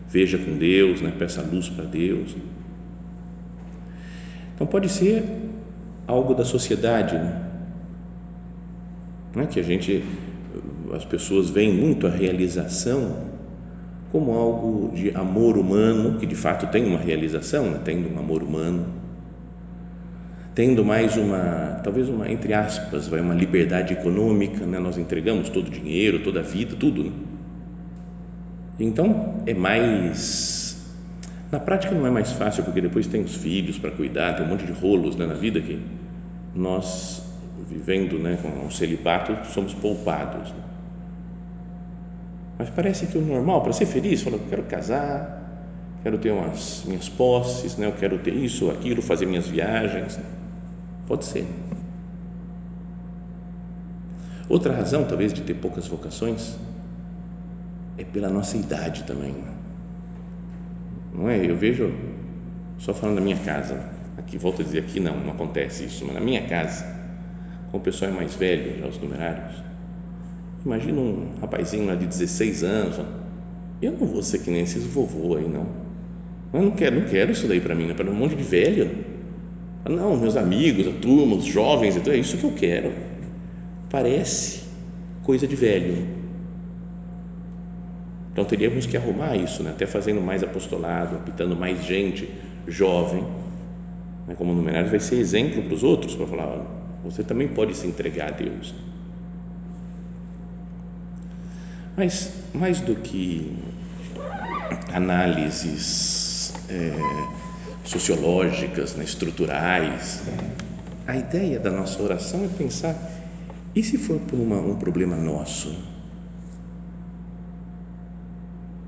veja 0.09 0.37
com 0.37 0.57
Deus, 0.57 1.01
né? 1.01 1.13
Peça 1.17 1.41
luz 1.41 1.69
para 1.69 1.85
Deus. 1.85 2.35
Então 4.61 4.67
pode 4.67 4.91
ser 4.91 5.25
algo 6.07 6.35
da 6.35 6.45
sociedade, 6.45 7.15
né? 7.15 7.43
Não 9.35 9.45
é 9.45 9.47
que 9.47 9.59
a 9.59 9.63
gente, 9.63 10.05
as 10.93 11.05
pessoas 11.05 11.49
veem 11.49 11.73
muito 11.73 12.07
a 12.07 12.11
realização 12.11 13.31
como 14.13 14.33
algo 14.33 14.93
de 14.95 15.17
amor 15.17 15.57
humano, 15.57 16.19
que 16.19 16.27
de 16.27 16.35
fato 16.35 16.67
tem 16.67 16.85
uma 16.85 16.99
realização, 16.99 17.71
né? 17.71 17.81
tendo 17.83 18.15
um 18.15 18.19
amor 18.19 18.43
humano 18.43 19.01
tendo 20.55 20.85
mais 20.85 21.17
uma, 21.17 21.81
talvez 21.83 22.09
uma, 22.09 22.31
entre 22.31 22.53
aspas, 22.53 23.09
vai 23.09 23.21
uma 23.21 23.33
liberdade 23.33 23.95
econômica, 23.95 24.67
né? 24.67 24.79
nós 24.79 24.99
entregamos 24.99 25.49
todo 25.49 25.69
o 25.69 25.71
dinheiro, 25.71 26.19
toda 26.19 26.41
a 26.41 26.43
vida, 26.43 26.77
tudo. 26.79 27.05
Né? 27.05 27.13
Então, 28.79 29.43
é 29.47 29.55
mais, 29.55 30.60
na 31.51 31.59
prática 31.59 31.95
não 31.95 32.07
é 32.07 32.11
mais 32.11 32.33
fácil, 32.33 32.63
porque 32.63 32.81
depois 32.81 33.07
tem 33.07 33.23
os 33.23 33.35
filhos 33.35 33.77
para 33.77 33.91
cuidar, 33.91 34.35
tem 34.37 34.47
um 34.47 34.49
monte 34.49 34.65
de 34.65 34.73
rolos 34.73 35.17
né, 35.17 35.27
na 35.27 35.35
vida 35.35 35.61
que 35.61 35.83
nós, 36.55 37.23
vivendo 37.69 38.19
né, 38.19 38.39
com 38.41 38.49
um 38.49 38.71
celibato, 38.71 39.37
somos 39.53 39.75
poupados. 39.75 40.51
Né? 40.51 40.61
Mas 42.59 42.71
parece 42.71 43.07
que 43.07 43.19
o 43.19 43.21
normal, 43.21 43.63
para 43.63 43.73
ser 43.73 43.87
feliz, 43.87 44.23
fala, 44.23 44.37
eu 44.37 44.43
quero 44.49 44.63
casar, 44.63 45.41
quero 46.05 46.19
ter 46.19 46.31
umas 46.31 46.85
minhas 46.87 47.09
posses, 47.09 47.77
né? 47.77 47.87
eu 47.87 47.93
quero 47.93 48.19
ter 48.19 48.35
isso, 48.35 48.71
aquilo, 48.71 49.03
fazer 49.03 49.27
minhas 49.27 49.49
viagens. 49.49 50.19
Né? 50.19 50.25
Pode 51.09 51.25
ser. 51.25 51.47
Outra 54.49 54.73
razão, 54.73 55.05
talvez, 55.05 55.33
de 55.33 55.41
ter 55.43 55.55
poucas 55.55 55.89
vocações 55.89 56.57
é 57.99 58.05
pela 58.05 58.29
nossa 58.29 58.57
idade 58.57 59.03
também. 59.03 59.35
Não 61.13 61.29
é? 61.29 61.45
Eu 61.45 61.57
vejo, 61.57 61.93
só 62.79 62.95
falando 62.95 63.17
da 63.17 63.21
minha 63.21 63.37
casa, 63.37 63.83
aqui, 64.17 64.39
volto 64.39 64.63
a 64.63 64.65
dizer, 64.65 64.81
aqui 64.81 65.01
não, 65.01 65.19
não 65.19 65.33
acontece 65.33 65.85
isso, 65.85 66.05
mas 66.05 66.15
na 66.15 66.21
minha 66.21 66.43
casa, 66.47 66.85
como 67.71 67.81
o 67.81 67.85
pessoal 67.85 68.11
é 68.11 68.15
mais 68.15 68.35
velho, 68.35 68.79
já 68.79 68.87
os 68.87 68.99
numerários, 68.99 69.57
imagina 70.65 71.01
um 71.01 71.29
rapazinho 71.41 71.87
lá 71.87 71.95
de 71.95 72.07
16 72.07 72.63
anos, 72.63 73.01
eu 73.81 73.93
não 73.93 74.07
vou 74.07 74.23
ser 74.23 74.39
que 74.39 74.51
nem 74.51 74.63
esses 74.63 74.85
vovô 74.85 75.37
aí, 75.37 75.49
não. 75.49 75.67
Eu 76.53 76.63
não 76.63 76.71
quero, 76.73 77.01
não 77.01 77.07
quero 77.07 77.33
isso 77.33 77.47
daí 77.47 77.61
para 77.61 77.75
mim, 77.75 77.87
né? 77.87 77.95
para 77.95 78.11
um 78.11 78.15
monte 78.15 78.35
de 78.35 78.43
velho 78.43 79.11
não, 79.89 80.17
meus 80.17 80.37
amigos, 80.37 80.87
a 80.87 80.93
turma, 80.93 81.37
os 81.37 81.45
jovens, 81.45 81.97
então 81.97 82.13
é 82.13 82.19
isso 82.19 82.37
que 82.37 82.45
eu 82.45 82.53
quero. 82.53 82.93
Parece 83.89 84.63
coisa 85.23 85.47
de 85.47 85.57
velho. 85.57 86.07
Então 88.33 88.45
teríamos 88.45 88.87
que 88.87 88.97
arrumar 88.97 89.37
isso, 89.37 89.63
né? 89.63 89.71
até 89.71 89.87
fazendo 89.87 90.21
mais 90.21 90.43
apostolado, 90.43 91.17
apitando 91.17 91.57
mais 91.57 91.85
gente 91.85 92.29
jovem, 92.67 93.25
né? 94.27 94.35
como 94.37 94.55
numerário, 94.55 94.89
vai 94.89 95.01
ser 95.01 95.17
exemplo 95.17 95.63
para 95.63 95.75
os 95.75 95.83
outros, 95.83 96.15
para 96.15 96.27
falar: 96.27 96.47
olha, 96.47 96.67
você 97.05 97.23
também 97.23 97.49
pode 97.49 97.77
se 97.77 97.87
entregar 97.87 98.29
a 98.29 98.31
Deus. 98.31 98.75
Mas 101.97 102.33
mais 102.55 102.81
do 102.81 102.95
que 102.95 103.57
análises 104.93 106.55
é, 106.69 106.93
sociológicas, 107.85 108.95
né, 108.95 109.05
estruturais. 109.05 110.23
A 111.07 111.17
ideia 111.17 111.59
da 111.59 111.71
nossa 111.71 112.01
oração 112.03 112.45
é 112.45 112.49
pensar: 112.49 112.97
e 113.75 113.83
se 113.83 113.99
for 113.99 114.19
por 114.21 114.39
uma, 114.39 114.57
um 114.57 114.77
problema 114.77 115.17
nosso? 115.17 115.90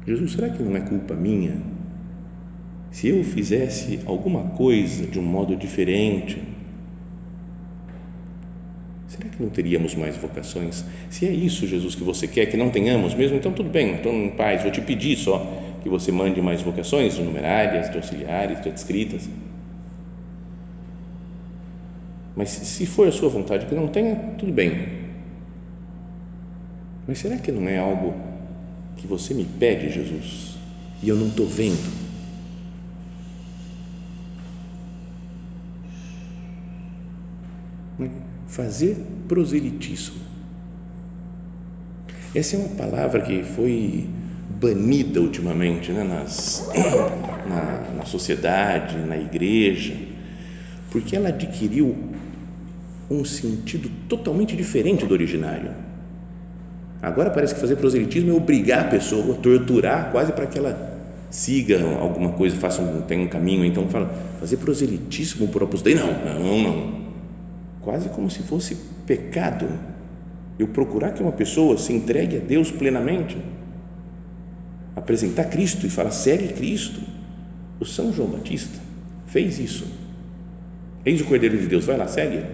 Jesus, 0.07 0.33
será 0.33 0.49
que 0.49 0.63
não 0.63 0.77
é 0.77 0.81
culpa 0.81 1.15
minha? 1.15 1.57
Se 2.91 3.09
eu 3.09 3.23
fizesse 3.25 4.01
alguma 4.05 4.43
coisa 4.51 5.07
de 5.07 5.19
um 5.19 5.23
modo 5.23 5.57
diferente, 5.57 6.43
será 9.07 9.29
que 9.29 9.43
não 9.43 9.49
teríamos 9.49 9.95
mais 9.95 10.17
vocações? 10.17 10.85
Se 11.09 11.27
é 11.27 11.31
isso, 11.31 11.67
Jesus, 11.67 11.95
que 11.95 12.03
você 12.03 12.27
quer 12.27 12.47
que 12.47 12.57
não 12.57 12.71
tenhamos 12.71 13.15
mesmo, 13.15 13.37
então 13.37 13.53
tudo 13.53 13.71
bem, 13.71 13.95
então 13.95 14.13
em 14.13 14.31
paz, 14.31 14.63
vou 14.63 14.71
te 14.71 14.81
pedir 14.81 15.17
só 15.17 15.39
que 15.83 15.89
você 15.89 16.13
mande 16.13 16.41
mais 16.41 16.63
vocações 16.63 17.15
de 17.15 17.23
numerárias, 17.23 17.91
de 17.91 17.97
auxiliares, 17.97 18.61
de 18.63 18.69
adscritas. 18.69 19.29
Mas 22.37 22.51
se 22.51 22.87
for 22.87 23.09
a 23.09 23.13
sua 23.13 23.29
vontade 23.29 23.67
que 23.67 23.75
não 23.75 23.89
tenha, 23.89 24.15
tudo 24.39 24.53
bem. 24.53 25.03
Mas 27.07 27.19
será 27.19 27.37
que 27.37 27.51
não 27.51 27.69
é 27.69 27.79
algo 27.79 28.15
que 28.97 29.07
você 29.07 29.35
me 29.35 29.45
pede, 29.45 29.93
Jesus, 29.93 30.57
e 31.03 31.09
eu 31.09 31.17
não 31.17 31.29
estou 31.29 31.47
vendo? 31.47 32.03
Fazer 38.47 38.97
proselitismo. 39.27 40.21
Essa 42.35 42.57
é 42.57 42.59
uma 42.59 42.69
palavra 42.71 43.21
que 43.23 43.43
foi 43.43 44.07
banida 44.61 45.21
ultimamente 45.21 45.91
né, 45.93 46.05
nas, 46.05 46.69
na, 47.49 47.95
na 47.97 48.05
sociedade, 48.05 48.97
na 48.99 49.17
igreja, 49.17 49.95
porque 50.91 51.17
ela 51.17 51.29
adquiriu 51.29 51.97
um 53.11 53.25
sentido 53.25 53.91
totalmente 54.09 54.57
diferente 54.57 55.05
do 55.05 55.13
originário. 55.13 55.73
Agora 57.03 57.31
parece 57.31 57.53
que 57.53 57.61
fazer 57.61 57.75
proselitismo 57.75 58.31
é 58.31 58.33
obrigar 58.33 58.87
a 58.87 58.89
pessoa, 58.89 59.35
torturar 59.35 60.13
quase 60.13 60.33
para 60.33 60.47
que 60.47 60.57
ela 60.57 60.93
siga 61.29 61.83
alguma 61.99 62.31
coisa, 62.33 62.55
faça 62.57 62.81
um, 62.81 63.03
tenha 63.03 63.25
um 63.25 63.29
caminho. 63.29 63.65
Então 63.65 63.89
fala, 63.89 64.09
fazer 64.39 64.59
proselitismo 64.59 65.49
por 65.49 65.65
opus 65.65 65.83
não, 65.83 66.39
não, 66.39 66.63
não. 66.63 67.03
Quase 67.81 68.09
como 68.11 68.31
se 68.31 68.45
fosse 68.45 68.77
pecado 69.05 69.67
eu 70.57 70.69
procurar 70.69 71.11
que 71.11 71.21
uma 71.21 71.33
pessoa 71.33 71.77
se 71.77 71.93
entregue 71.93 72.37
a 72.37 72.41
Deus 72.41 72.71
plenamente, 72.71 73.37
apresentar 74.95 75.47
Cristo 75.47 75.85
e 75.85 75.91
falar, 75.91 76.13
segue 76.13 76.53
Cristo. 76.53 77.01
O 77.81 77.85
São 77.85 78.13
João 78.13 78.29
Batista 78.29 78.79
fez 79.27 79.59
isso. 79.59 79.89
Eis 81.05 81.21
o 81.21 81.25
Cordeiro 81.25 81.59
de 81.59 81.67
Deus, 81.67 81.85
vai 81.85 81.97
lá, 81.97 82.07
segue. 82.07 82.45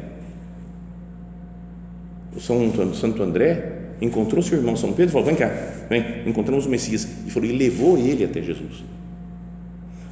O 2.34 2.40
São 2.40 2.94
Santo 2.94 3.22
André 3.22 3.77
encontrou 4.00 4.42
seu 4.42 4.58
irmão 4.58 4.76
São 4.76 4.92
Pedro 4.92 5.10
e 5.10 5.12
falou: 5.12 5.26
Vem 5.26 5.36
cá, 5.36 5.50
vem, 5.88 6.04
encontramos 6.26 6.66
o 6.66 6.68
Messias. 6.68 7.06
E 7.26 7.30
falou: 7.30 7.48
E 7.48 7.52
levou 7.52 7.98
ele 7.98 8.24
até 8.24 8.42
Jesus. 8.42 8.84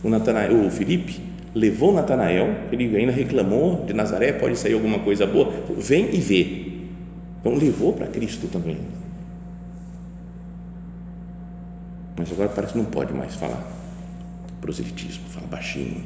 O, 0.03 0.09
Natanael, 0.09 0.67
o 0.67 0.71
Felipe 0.71 1.21
levou 1.55 1.93
Natanael, 1.93 2.55
ele 2.71 2.97
ainda 2.97 3.13
reclamou 3.13 3.85
de 3.87 3.95
Nazaré, 3.95 4.33
pode 4.33 4.59
sair 4.59 4.75
alguma 4.75 4.99
coisa 4.99 5.27
boa. 5.27 5.53
Vem 5.79 6.15
e 6.15 6.21
vê. 6.21 6.67
Então 7.41 7.55
levou 7.55 7.93
para 7.93 8.07
Cristo 8.07 8.47
também. 8.49 8.79
Mas 12.17 12.31
agora 12.33 12.49
parece 12.49 12.73
que 12.73 12.79
não 12.79 12.87
pode 12.87 13.13
mais 13.13 13.35
falar 13.35 13.77
proselitismo, 14.61 15.25
fala 15.29 15.47
baixinho. 15.47 16.03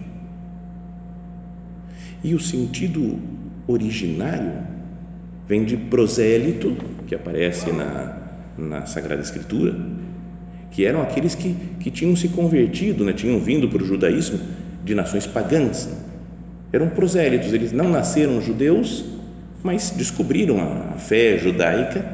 E 2.22 2.34
o 2.34 2.40
sentido 2.40 3.18
originário 3.66 4.79
vem 5.50 5.64
de 5.64 5.76
prosélito, 5.76 6.76
que 7.08 7.14
aparece 7.16 7.72
na, 7.72 8.16
na 8.56 8.86
Sagrada 8.86 9.20
Escritura, 9.20 9.74
que 10.70 10.86
eram 10.86 11.02
aqueles 11.02 11.34
que, 11.34 11.56
que 11.80 11.90
tinham 11.90 12.14
se 12.14 12.28
convertido, 12.28 13.04
né, 13.04 13.12
tinham 13.12 13.40
vindo 13.40 13.68
para 13.68 13.82
o 13.82 13.84
judaísmo 13.84 14.38
de 14.84 14.94
nações 14.94 15.26
pagãs. 15.26 15.88
Eram 16.72 16.90
prosélitos, 16.90 17.52
eles 17.52 17.72
não 17.72 17.88
nasceram 17.88 18.40
judeus, 18.40 19.04
mas 19.60 19.90
descobriram 19.90 20.60
a 20.60 20.96
fé 20.98 21.36
judaica 21.36 22.04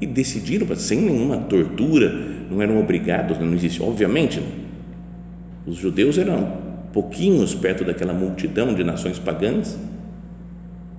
e 0.00 0.06
decidiram, 0.06 0.74
sem 0.74 1.02
nenhuma 1.02 1.36
tortura, 1.36 2.10
não 2.50 2.62
eram 2.62 2.80
obrigados, 2.80 3.38
não 3.38 3.52
existe, 3.52 3.82
obviamente, 3.82 4.42
os 5.66 5.76
judeus 5.76 6.16
eram 6.16 6.50
pouquinhos 6.94 7.54
perto 7.54 7.84
daquela 7.84 8.14
multidão 8.14 8.74
de 8.74 8.82
nações 8.82 9.18
pagãs, 9.18 9.78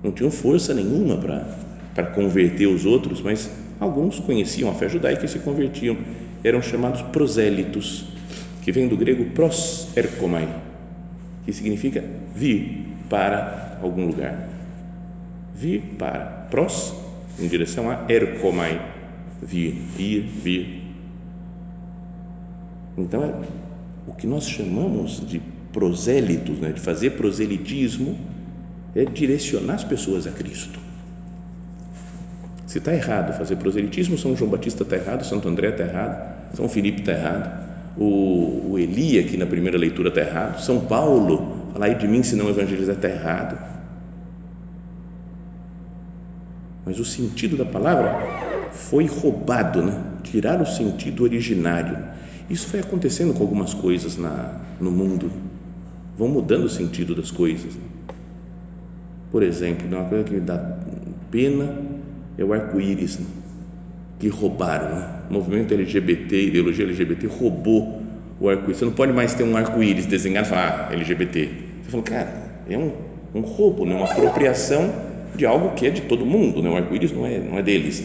não 0.00 0.12
tinham 0.12 0.30
força 0.30 0.72
nenhuma 0.72 1.16
para 1.16 1.44
para 1.98 2.06
converter 2.06 2.68
os 2.68 2.86
outros, 2.86 3.20
mas 3.20 3.50
alguns 3.80 4.20
conheciam 4.20 4.70
a 4.70 4.74
fé 4.74 4.88
judaica 4.88 5.24
e 5.24 5.28
se 5.28 5.40
convertiam. 5.40 5.96
Eram 6.44 6.62
chamados 6.62 7.02
prosélitos, 7.02 8.04
que 8.62 8.70
vem 8.70 8.86
do 8.86 8.96
grego 8.96 9.24
pros 9.32 9.88
erkomai, 9.96 10.48
que 11.44 11.52
significa 11.52 12.04
vir 12.32 12.86
para 13.10 13.80
algum 13.82 14.06
lugar. 14.06 14.48
Vir 15.52 15.96
para. 15.98 16.46
Pros, 16.48 16.94
em 17.36 17.48
direção 17.48 17.90
a 17.90 18.04
erkomai, 18.08 18.80
vir, 19.42 19.82
ir, 19.98 20.20
vir. 20.20 20.82
Então, 22.96 23.24
é 23.24 23.34
o 24.06 24.14
que 24.14 24.28
nós 24.28 24.48
chamamos 24.48 25.20
de 25.28 25.42
prosélitos, 25.72 26.60
né, 26.60 26.70
de 26.70 26.80
fazer 26.80 27.10
proselitismo, 27.10 28.16
é 28.94 29.04
direcionar 29.04 29.74
as 29.74 29.84
pessoas 29.84 30.28
a 30.28 30.30
Cristo 30.30 30.86
se 32.68 32.76
está 32.76 32.94
errado 32.94 33.32
fazer 33.32 33.56
proselitismo, 33.56 34.18
São 34.18 34.36
João 34.36 34.50
Batista 34.50 34.82
está 34.82 34.94
errado, 34.94 35.24
Santo 35.24 35.48
André 35.48 35.70
está 35.70 35.84
errado, 35.84 36.54
São 36.54 36.68
Felipe 36.68 37.00
está 37.00 37.12
errado, 37.12 37.66
o, 37.96 38.72
o 38.72 38.78
Eli 38.78 39.18
aqui 39.18 39.38
na 39.38 39.46
primeira 39.46 39.78
leitura 39.78 40.10
está 40.10 40.20
errado, 40.20 40.60
São 40.60 40.80
Paulo, 40.80 41.70
falar 41.72 41.88
de 41.88 42.06
mim 42.06 42.22
se 42.22 42.36
não 42.36 42.46
evangelizar 42.50 42.94
está 42.94 43.08
errado. 43.08 43.58
Mas 46.84 47.00
o 47.00 47.06
sentido 47.06 47.56
da 47.56 47.64
palavra 47.64 48.14
foi 48.70 49.06
roubado, 49.06 49.82
né? 49.82 50.04
tirar 50.22 50.60
o 50.60 50.66
sentido 50.66 51.22
originário. 51.22 51.96
Isso 52.50 52.66
foi 52.66 52.80
acontecendo 52.80 53.32
com 53.32 53.42
algumas 53.42 53.72
coisas 53.72 54.18
na, 54.18 54.60
no 54.78 54.90
mundo, 54.90 55.32
vão 56.18 56.28
mudando 56.28 56.64
o 56.64 56.68
sentido 56.68 57.14
das 57.14 57.30
coisas. 57.30 57.72
Por 59.30 59.42
exemplo, 59.42 59.88
uma 59.88 60.04
coisa 60.04 60.24
que 60.24 60.34
me 60.34 60.40
dá 60.40 60.76
pena 61.30 61.97
é 62.38 62.44
o 62.44 62.52
arco-íris 62.52 63.18
né? 63.18 63.26
que 64.18 64.28
roubaram. 64.28 64.96
Né? 64.96 65.08
O 65.28 65.32
movimento 65.34 65.74
LGBT, 65.74 66.46
ideologia 66.46 66.84
LGBT 66.84 67.26
roubou 67.26 68.00
o 68.40 68.48
arco-íris. 68.48 68.78
Você 68.78 68.84
não 68.84 68.92
pode 68.92 69.12
mais 69.12 69.34
ter 69.34 69.42
um 69.42 69.56
arco-íris 69.56 70.06
desenhado 70.06 70.46
e 70.46 70.50
falar 70.50 70.88
ah, 70.90 70.94
LGBT. 70.94 71.48
Você 71.82 71.90
falou, 71.90 72.04
cara, 72.04 72.32
é 72.68 72.78
um, 72.78 72.92
um 73.34 73.40
roubo, 73.40 73.84
né? 73.84 73.94
uma 73.94 74.06
apropriação 74.06 74.92
de 75.34 75.44
algo 75.44 75.74
que 75.74 75.86
é 75.86 75.90
de 75.90 76.02
todo 76.02 76.24
mundo. 76.24 76.62
Né? 76.62 76.70
O 76.70 76.76
arco-íris 76.76 77.12
não 77.12 77.26
é, 77.26 77.38
não 77.38 77.58
é 77.58 77.62
deles. 77.62 78.04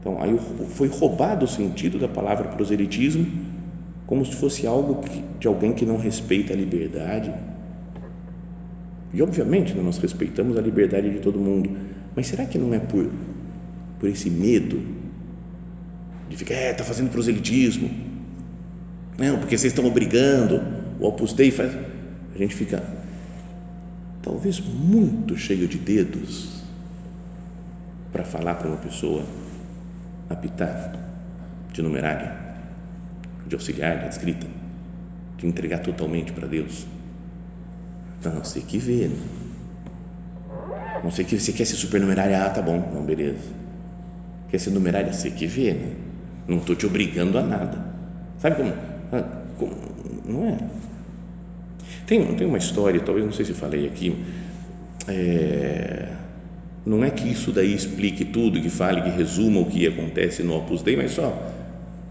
Então, 0.00 0.20
aí 0.20 0.38
foi 0.70 0.88
roubado 0.88 1.44
o 1.44 1.48
sentido 1.48 1.98
da 1.98 2.08
palavra 2.08 2.48
proselitismo 2.48 3.26
como 4.10 4.26
se 4.26 4.34
fosse 4.34 4.66
algo 4.66 5.02
que, 5.02 5.22
de 5.38 5.46
alguém 5.46 5.72
que 5.72 5.86
não 5.86 5.96
respeita 5.96 6.52
a 6.52 6.56
liberdade. 6.56 7.32
E, 9.14 9.22
obviamente, 9.22 9.72
nós 9.72 9.98
respeitamos 9.98 10.58
a 10.58 10.60
liberdade 10.60 11.08
de 11.08 11.20
todo 11.20 11.38
mundo, 11.38 11.70
mas 12.14 12.26
será 12.26 12.44
que 12.44 12.58
não 12.58 12.74
é 12.74 12.78
por, 12.78 13.10
por 13.98 14.08
esse 14.08 14.28
medo 14.28 14.80
de 16.28 16.36
ficar, 16.36 16.54
é, 16.54 16.70
está 16.70 16.84
fazendo 16.84 17.10
proselitismo? 17.10 17.90
Não, 19.18 19.38
porque 19.38 19.56
vocês 19.56 19.72
estão 19.72 19.84
obrigando, 19.84 20.62
o 20.98 21.06
Opus 21.06 21.32
Dei 21.32 21.50
faz. 21.50 21.72
A 22.34 22.38
gente 22.38 22.54
fica 22.54 22.82
talvez 24.22 24.60
muito 24.60 25.36
cheio 25.36 25.68
de 25.68 25.78
dedos 25.78 26.62
para 28.12 28.24
falar 28.24 28.54
para 28.54 28.68
uma 28.68 28.76
pessoa 28.76 29.24
apitar 30.28 30.98
de 31.72 31.82
numerária, 31.82 32.36
de 33.46 33.54
auxiliar, 33.54 34.00
de 34.00 34.08
escrita, 34.08 34.46
de 35.36 35.46
entregar 35.46 35.78
totalmente 35.78 36.32
para 36.32 36.48
Deus. 36.48 36.86
Não, 38.24 38.44
sei 38.44 38.62
que 38.62 38.78
ver, 38.78 39.08
né? 39.08 39.49
Não 41.02 41.10
sei 41.10 41.24
que 41.24 41.38
você 41.38 41.52
quer 41.52 41.64
ser 41.64 41.76
supernumerária, 41.76 42.44
ah, 42.44 42.50
tá 42.50 42.60
bom, 42.60 42.90
não, 42.94 43.02
beleza. 43.02 43.38
Quer 44.50 44.58
ser 44.58 44.70
numerária, 44.70 45.12
você 45.12 45.30
que 45.30 45.46
vê, 45.46 45.72
né? 45.72 45.92
Não 46.46 46.58
estou 46.58 46.74
te 46.74 46.86
obrigando 46.86 47.38
a 47.38 47.42
nada. 47.42 47.78
Sabe 48.38 48.56
como, 48.56 48.72
ah, 49.12 49.24
como? 49.58 49.72
Não 50.26 50.46
é? 50.46 50.58
Tem, 52.06 52.24
tem 52.34 52.46
uma 52.46 52.58
história, 52.58 53.00
talvez 53.00 53.24
não 53.24 53.32
sei 53.32 53.44
se 53.44 53.52
falei 53.52 53.86
aqui, 53.86 54.16
é, 55.06 56.08
não 56.84 57.04
é 57.04 57.10
que 57.10 57.28
isso 57.28 57.52
daí 57.52 57.74
explique 57.74 58.24
tudo, 58.24 58.60
que 58.60 58.70
fale, 58.70 59.02
que 59.02 59.10
resuma 59.10 59.60
o 59.60 59.66
que 59.66 59.86
acontece 59.86 60.42
no 60.42 60.56
Opus 60.56 60.82
Dei, 60.82 60.96
mas 60.96 61.12
só, 61.12 61.52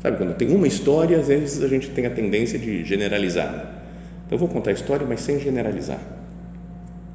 sabe, 0.01 0.17
quando 0.17 0.35
tem 0.35 0.53
uma 0.53 0.67
história, 0.67 1.19
às 1.19 1.27
vezes 1.27 1.63
a 1.63 1.67
gente 1.67 1.89
tem 1.89 2.05
a 2.05 2.09
tendência 2.09 2.57
de 2.57 2.83
generalizar. 2.85 3.49
Então, 4.25 4.35
eu 4.35 4.37
vou 4.37 4.47
contar 4.47 4.69
a 4.69 4.73
história, 4.73 5.05
mas 5.07 5.21
sem 5.21 5.39
generalizar. 5.39 5.99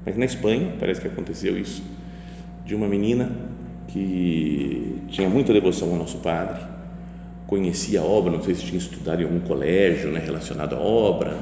Mas 0.05 0.17
na 0.17 0.25
Espanha, 0.25 0.75
parece 0.79 1.01
que 1.01 1.09
aconteceu 1.09 1.59
isso, 1.59 1.83
de 2.65 2.75
uma 2.75 2.89
menina 2.89 3.31
que 3.89 5.03
tinha 5.09 5.29
muita 5.29 5.53
devoção 5.53 5.91
ao 5.91 5.97
nosso 5.97 6.19
padre, 6.19 6.61
conhecia 7.47 8.01
a 8.01 8.03
obra, 8.03 8.33
não 8.33 8.43
sei 8.43 8.55
se 8.55 8.63
tinha 8.63 8.79
estudado 8.79 9.23
em 9.23 9.25
algum 9.25 9.41
colégio 9.41 10.11
né, 10.11 10.21
relacionado 10.25 10.75
à 10.75 10.79
obra, 10.79 11.37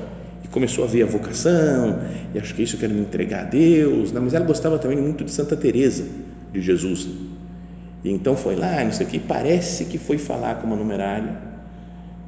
e 0.44 0.48
começou 0.48 0.84
a 0.84 0.86
ver 0.86 1.02
a 1.04 1.06
vocação, 1.06 2.00
e 2.34 2.38
acho 2.38 2.54
que 2.54 2.62
isso 2.62 2.76
eu 2.76 2.80
quero 2.80 2.94
me 2.94 3.00
entregar 3.00 3.42
a 3.42 3.44
Deus, 3.44 4.12
né, 4.12 4.20
mas 4.20 4.34
ela 4.34 4.44
gostava 4.44 4.78
também 4.78 4.98
muito 4.98 5.24
de 5.24 5.30
Santa 5.30 5.56
Teresa 5.56 6.04
de 6.52 6.60
Jesus. 6.60 7.08
E 8.04 8.10
então 8.10 8.36
foi 8.36 8.56
lá, 8.56 8.84
não 8.84 8.92
sei 8.92 9.06
o 9.06 9.08
que, 9.08 9.18
parece 9.18 9.86
que 9.86 9.96
foi 9.96 10.18
falar 10.18 10.56
com 10.56 10.66
uma 10.66 10.76
numerária 10.76 11.36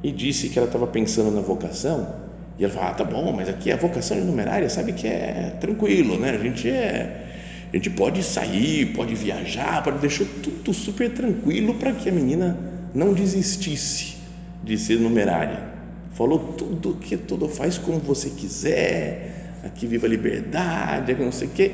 e 0.01 0.11
disse 0.11 0.49
que 0.49 0.57
ela 0.57 0.67
estava 0.67 0.87
pensando 0.87 1.31
na 1.31 1.41
vocação 1.41 2.24
e 2.57 2.63
ela 2.63 2.73
fala, 2.73 2.89
ah, 2.89 2.93
tá 2.93 3.03
bom, 3.03 3.33
mas 3.33 3.49
aqui 3.49 3.71
a 3.71 3.75
vocação 3.75 4.17
numerária 4.23 4.69
sabe 4.69 4.93
que 4.93 5.07
é 5.07 5.55
tranquilo, 5.59 6.17
né? 6.17 6.31
A 6.31 6.37
gente 6.37 6.69
é, 6.69 7.25
a 7.71 7.75
gente 7.75 7.89
pode 7.89 8.23
sair, 8.23 8.93
pode 8.93 9.13
viajar, 9.13 9.83
pode 9.83 9.99
deixar 9.99 10.25
tudo 10.41 10.73
super 10.73 11.09
tranquilo 11.11 11.73
para 11.73 11.91
que 11.91 12.07
a 12.07 12.11
menina 12.11 12.57
não 12.93 13.13
desistisse 13.13 14.15
de 14.63 14.77
ser 14.77 14.99
numerária. 14.99 15.75
Falou 16.13 16.39
tudo 16.39 16.95
que 16.95 17.17
tudo 17.17 17.49
faz 17.49 17.77
como 17.77 17.99
você 17.99 18.29
quiser, 18.29 19.59
aqui 19.65 19.85
viva 19.85 20.07
a 20.07 20.09
liberdade, 20.09 21.13
não 21.15 21.33
sei 21.33 21.49
o 21.49 21.51
quê. 21.51 21.71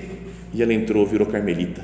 E 0.52 0.64
ela 0.64 0.74
entrou, 0.74 1.06
virou 1.06 1.28
carmelita, 1.28 1.84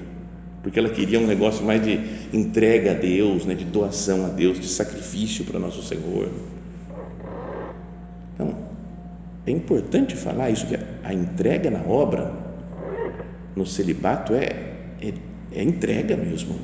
porque 0.64 0.80
ela 0.80 0.90
queria 0.90 1.20
um 1.20 1.28
negócio 1.28 1.64
mais 1.64 1.84
de 1.86 2.00
entrega 2.34 2.92
a 2.92 2.94
Deus, 2.96 3.46
né, 3.46 3.54
de 3.54 3.64
doação 3.64 4.26
a 4.26 4.30
Deus, 4.30 4.60
de 4.60 4.68
sacrifício 4.68 5.46
para 5.46 5.60
nosso 5.60 5.84
Senhor. 5.84 6.30
É 9.48 9.52
importante 9.52 10.14
falar 10.14 10.50
isso, 10.50 10.68
que 10.68 10.78
a 11.02 11.14
entrega 11.14 11.72
na 11.72 11.80
obra, 11.80 12.34
no 13.56 13.66
celibato, 13.66 14.34
é, 14.34 14.44
é, 15.02 15.14
é 15.54 15.64
entrega 15.64 16.18
mesmo. 16.18 16.60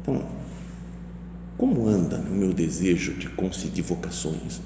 Então, 0.00 0.24
como 1.56 1.88
anda 1.88 2.18
o 2.18 2.32
meu 2.32 2.52
desejo 2.52 3.14
de 3.14 3.28
conseguir 3.30 3.82
vocações? 3.82 4.60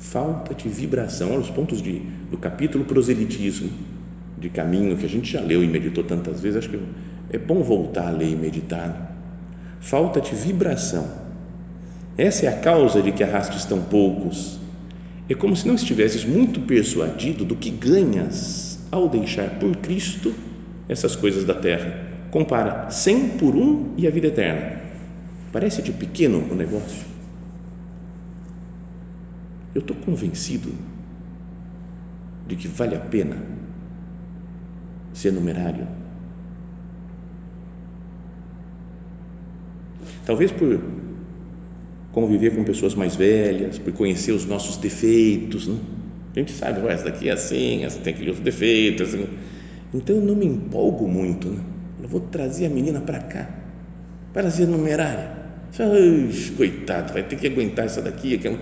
Falta 0.00 0.52
de 0.56 0.68
vibração. 0.68 1.30
Olha 1.30 1.38
os 1.38 1.50
pontos 1.50 1.80
de, 1.80 2.00
do 2.28 2.36
capítulo 2.36 2.84
proselitismo, 2.84 3.70
de 4.36 4.48
caminho, 4.48 4.96
que 4.96 5.06
a 5.06 5.08
gente 5.08 5.30
já 5.30 5.40
leu 5.40 5.62
e 5.62 5.68
meditou 5.68 6.02
tantas 6.02 6.40
vezes, 6.40 6.58
acho 6.58 6.68
que 6.68 6.80
é 7.30 7.38
bom 7.38 7.62
voltar 7.62 8.08
a 8.08 8.10
ler 8.10 8.32
e 8.32 8.34
meditar. 8.34 9.09
Falta 9.80 10.20
de 10.20 10.34
vibração. 10.34 11.08
Essa 12.16 12.46
é 12.46 12.48
a 12.48 12.60
causa 12.60 13.00
de 13.00 13.12
que 13.12 13.24
arrastes 13.24 13.64
tão 13.64 13.80
poucos. 13.80 14.60
É 15.28 15.34
como 15.34 15.56
se 15.56 15.66
não 15.66 15.74
estivesses 15.74 16.24
muito 16.24 16.60
persuadido 16.60 17.44
do 17.44 17.56
que 17.56 17.70
ganhas 17.70 18.78
ao 18.92 19.08
deixar 19.08 19.58
por 19.58 19.74
Cristo 19.76 20.34
essas 20.86 21.16
coisas 21.16 21.44
da 21.44 21.54
terra. 21.54 22.08
Compara 22.30 22.90
100 22.90 23.28
por 23.30 23.56
um 23.56 23.94
e 23.96 24.06
a 24.06 24.10
vida 24.10 24.26
eterna. 24.26 24.80
Parece 25.50 25.80
de 25.80 25.92
pequeno 25.92 26.46
o 26.50 26.54
negócio. 26.54 27.06
Eu 29.74 29.80
estou 29.80 29.96
convencido 29.96 30.72
de 32.46 32.54
que 32.54 32.68
vale 32.68 32.96
a 32.96 33.00
pena 33.00 33.36
ser 35.14 35.32
numerário 35.32 35.99
Talvez 40.30 40.52
por 40.52 40.80
conviver 42.12 42.54
com 42.54 42.62
pessoas 42.62 42.94
mais 42.94 43.16
velhas, 43.16 43.80
por 43.80 43.92
conhecer 43.92 44.30
os 44.30 44.46
nossos 44.46 44.76
defeitos, 44.76 45.66
né? 45.66 45.76
A 46.32 46.38
gente 46.38 46.52
sabe, 46.52 46.86
essa 46.86 47.06
daqui 47.06 47.28
é 47.28 47.32
assim, 47.32 47.84
essa 47.84 47.98
tem 47.98 48.14
aquele 48.14 48.28
outro 48.28 48.44
defeito. 48.44 49.02
Assim. 49.02 49.26
Então 49.92 50.14
eu 50.14 50.22
não 50.22 50.36
me 50.36 50.46
empolgo 50.46 51.08
muito, 51.08 51.48
né? 51.48 51.60
Eu 52.00 52.08
vou 52.08 52.20
trazer 52.20 52.66
a 52.66 52.68
menina 52.68 53.00
para 53.00 53.18
cá, 53.18 53.50
para 54.32 54.48
ser 54.52 54.68
numerária. 54.68 55.32
Coitado, 56.56 57.12
vai 57.12 57.24
ter 57.24 57.34
que 57.34 57.48
aguentar 57.48 57.86
essa 57.86 58.00
daqui. 58.00 58.36
Aquela. 58.36 58.56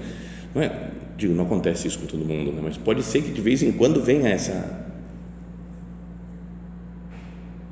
Não 0.54 0.62
é? 0.62 0.88
Digo, 1.18 1.34
não 1.34 1.44
acontece 1.44 1.86
isso 1.86 1.98
com 1.98 2.06
todo 2.06 2.24
mundo, 2.24 2.50
né? 2.50 2.62
mas 2.64 2.78
pode 2.78 3.02
ser 3.02 3.20
que 3.20 3.30
de 3.30 3.42
vez 3.42 3.62
em 3.62 3.72
quando 3.72 4.02
venha 4.02 4.30
essa, 4.30 4.86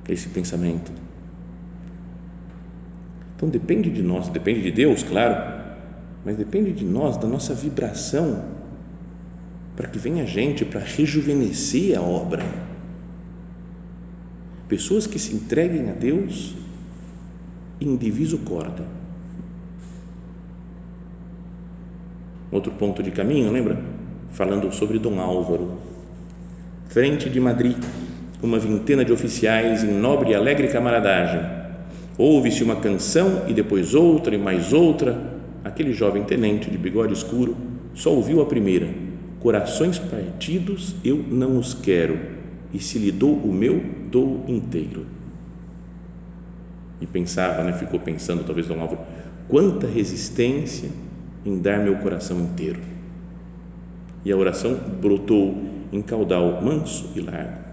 esse 0.06 0.28
pensamento. 0.28 1.05
Então 3.36 3.50
depende 3.50 3.90
de 3.90 4.02
nós, 4.02 4.28
depende 4.30 4.62
de 4.62 4.72
Deus, 4.72 5.02
claro, 5.02 5.36
mas 6.24 6.36
depende 6.36 6.72
de 6.72 6.84
nós, 6.84 7.18
da 7.18 7.28
nossa 7.28 7.54
vibração, 7.54 8.42
para 9.76 9.86
que 9.86 9.98
venha 9.98 10.26
gente 10.26 10.64
para 10.64 10.80
rejuvenescer 10.80 11.98
a 11.98 12.00
obra. 12.00 12.42
Pessoas 14.66 15.06
que 15.06 15.18
se 15.18 15.34
entreguem 15.34 15.90
a 15.90 15.92
Deus 15.92 16.56
em 17.78 17.94
diviso 17.94 18.38
corda. 18.38 18.84
Outro 22.50 22.72
ponto 22.72 23.02
de 23.02 23.10
caminho, 23.10 23.52
lembra? 23.52 23.78
Falando 24.30 24.72
sobre 24.72 24.98
Dom 24.98 25.20
Álvaro. 25.20 25.76
Frente 26.88 27.28
de 27.28 27.38
Madrid, 27.38 27.76
uma 28.42 28.58
vintena 28.58 29.04
de 29.04 29.12
oficiais 29.12 29.84
em 29.84 29.92
nobre 29.92 30.30
e 30.30 30.34
alegre 30.34 30.68
camaradagem 30.68 31.55
Ouve-se 32.18 32.64
uma 32.64 32.76
canção 32.76 33.44
e 33.46 33.52
depois 33.52 33.94
outra 33.94 34.34
e 34.34 34.38
mais 34.38 34.72
outra. 34.72 35.34
Aquele 35.62 35.92
jovem 35.92 36.24
tenente 36.24 36.70
de 36.70 36.78
bigode 36.78 37.12
escuro 37.12 37.56
só 37.94 38.12
ouviu 38.12 38.40
a 38.40 38.46
primeira: 38.46 38.88
Corações 39.40 39.98
partidos 39.98 40.94
eu 41.04 41.16
não 41.16 41.58
os 41.58 41.74
quero, 41.74 42.18
e 42.72 42.78
se 42.78 42.98
lhe 42.98 43.12
dou 43.12 43.34
o 43.34 43.52
meu, 43.52 43.82
dou 44.10 44.44
inteiro. 44.48 45.06
E 47.00 47.06
pensava, 47.06 47.62
né, 47.62 47.74
ficou 47.74 48.00
pensando, 48.00 48.44
talvez 48.44 48.66
Dom 48.66 48.80
Álvaro, 48.80 49.00
quanta 49.48 49.86
resistência 49.86 50.88
em 51.44 51.58
dar 51.58 51.78
meu 51.80 51.96
coração 51.96 52.40
inteiro. 52.40 52.80
E 54.24 54.32
a 54.32 54.36
oração 54.36 54.74
brotou 55.00 55.54
em 55.92 56.00
caudal 56.00 56.62
manso 56.62 57.10
e 57.14 57.20
largo 57.20 57.65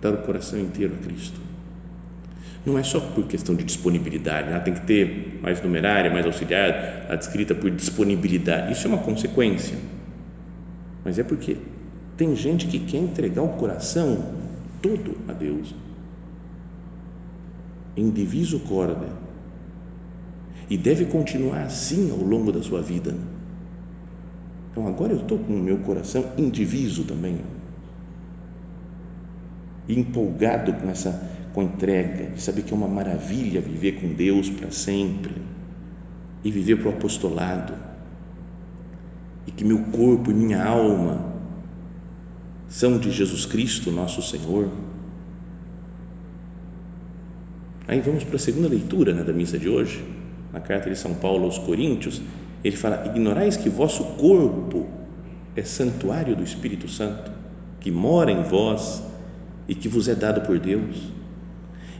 dar 0.00 0.12
o 0.12 0.18
coração 0.18 0.58
inteiro 0.58 0.94
a 0.98 1.04
Cristo. 1.04 1.40
Não 2.64 2.78
é 2.78 2.82
só 2.82 3.00
por 3.00 3.26
questão 3.26 3.54
de 3.54 3.64
disponibilidade, 3.64 4.50
né? 4.50 4.58
tem 4.60 4.74
que 4.74 4.82
ter 4.82 5.38
mais 5.42 5.62
numerária, 5.62 6.10
mais 6.10 6.26
auxiliar, 6.26 7.06
descrita 7.16 7.54
por 7.54 7.70
disponibilidade. 7.70 8.72
Isso 8.72 8.86
é 8.86 8.88
uma 8.88 8.98
consequência, 8.98 9.78
mas 11.04 11.18
é 11.18 11.22
porque 11.22 11.56
tem 12.16 12.36
gente 12.36 12.66
que 12.66 12.78
quer 12.78 12.98
entregar 12.98 13.42
o 13.42 13.48
coração 13.48 14.34
todo 14.82 15.16
a 15.26 15.32
Deus, 15.32 15.74
em 17.96 18.10
diviso 18.10 18.60
corda, 18.60 19.08
e 20.68 20.76
deve 20.76 21.06
continuar 21.06 21.62
assim 21.62 22.10
ao 22.10 22.18
longo 22.18 22.52
da 22.52 22.62
sua 22.62 22.82
vida. 22.82 23.14
Então 24.70 24.86
agora 24.86 25.12
eu 25.12 25.20
estou 25.20 25.38
com 25.38 25.54
o 25.54 25.58
meu 25.58 25.78
coração 25.78 26.26
indiviso 26.36 27.04
também 27.04 27.40
empolgado 29.98 30.72
com 30.74 30.88
essa 30.90 31.30
com 31.52 31.62
entrega, 31.62 32.30
de 32.30 32.40
saber 32.40 32.62
que 32.62 32.72
é 32.72 32.76
uma 32.76 32.86
maravilha 32.86 33.60
viver 33.60 34.00
com 34.00 34.12
Deus 34.12 34.48
para 34.48 34.70
sempre 34.70 35.34
e 36.44 36.50
viver 36.50 36.76
para 36.76 36.90
o 36.90 36.92
apostolado 36.92 37.74
e 39.46 39.50
que 39.50 39.64
meu 39.64 39.80
corpo 39.86 40.30
e 40.30 40.34
minha 40.34 40.64
alma 40.64 41.30
são 42.68 42.98
de 42.98 43.10
Jesus 43.10 43.44
Cristo, 43.44 43.90
nosso 43.90 44.22
Senhor. 44.22 44.68
Aí 47.88 48.00
vamos 48.00 48.22
para 48.22 48.36
a 48.36 48.38
segunda 48.38 48.68
leitura 48.68 49.12
né, 49.12 49.24
da 49.24 49.32
missa 49.32 49.58
de 49.58 49.68
hoje, 49.68 50.04
na 50.52 50.60
carta 50.60 50.88
de 50.88 50.96
São 50.96 51.14
Paulo 51.14 51.44
aos 51.44 51.58
Coríntios, 51.58 52.22
ele 52.62 52.76
fala: 52.76 53.04
Ignorais 53.06 53.56
que 53.56 53.68
vosso 53.68 54.04
corpo 54.16 54.86
é 55.56 55.62
santuário 55.62 56.36
do 56.36 56.44
Espírito 56.44 56.88
Santo, 56.88 57.32
que 57.80 57.90
mora 57.90 58.30
em 58.30 58.42
vós 58.42 59.02
e 59.70 59.74
que 59.76 59.88
vos 59.88 60.08
é 60.08 60.16
dado 60.16 60.40
por 60.40 60.58
Deus. 60.58 60.96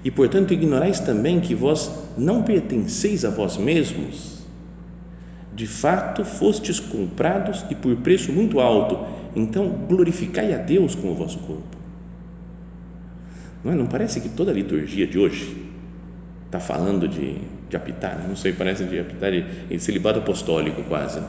E 0.05 0.11
portanto 0.11 0.53
ignorais 0.53 0.99
também 0.99 1.39
que 1.39 1.55
vós 1.55 1.89
não 2.19 2.43
pertenceis 2.43 3.25
a 3.25 3.31
vós 3.31 3.57
mesmos. 3.57 4.41
De 5.55 5.69
fato, 5.69 6.25
fostes 6.25 6.81
comprados 6.81 7.65
e 7.71 7.77
por 7.77 7.95
preço 7.99 8.33
muito 8.33 8.59
alto. 8.59 9.07
Então, 9.37 9.69
glorificai 9.89 10.53
a 10.53 10.57
Deus 10.57 10.97
com 10.97 11.13
o 11.13 11.15
vosso 11.15 11.39
corpo. 11.39 11.77
Não, 13.63 13.73
é? 13.73 13.77
não 13.77 13.87
parece 13.87 14.21
que 14.21 14.29
toda 14.29 14.51
a 14.51 14.55
liturgia 14.55 15.07
de 15.07 15.17
hoje 15.17 15.65
está 16.47 16.59
falando 16.59 17.07
de, 17.07 17.37
de 17.69 17.77
apitar? 17.77 18.27
Não 18.27 18.35
sei, 18.35 18.53
parece 18.53 18.83
de 18.83 18.99
apitar 18.99 19.31
de, 19.31 19.79
celibato 19.79 20.19
apostólico 20.19 20.83
quase. 20.85 21.21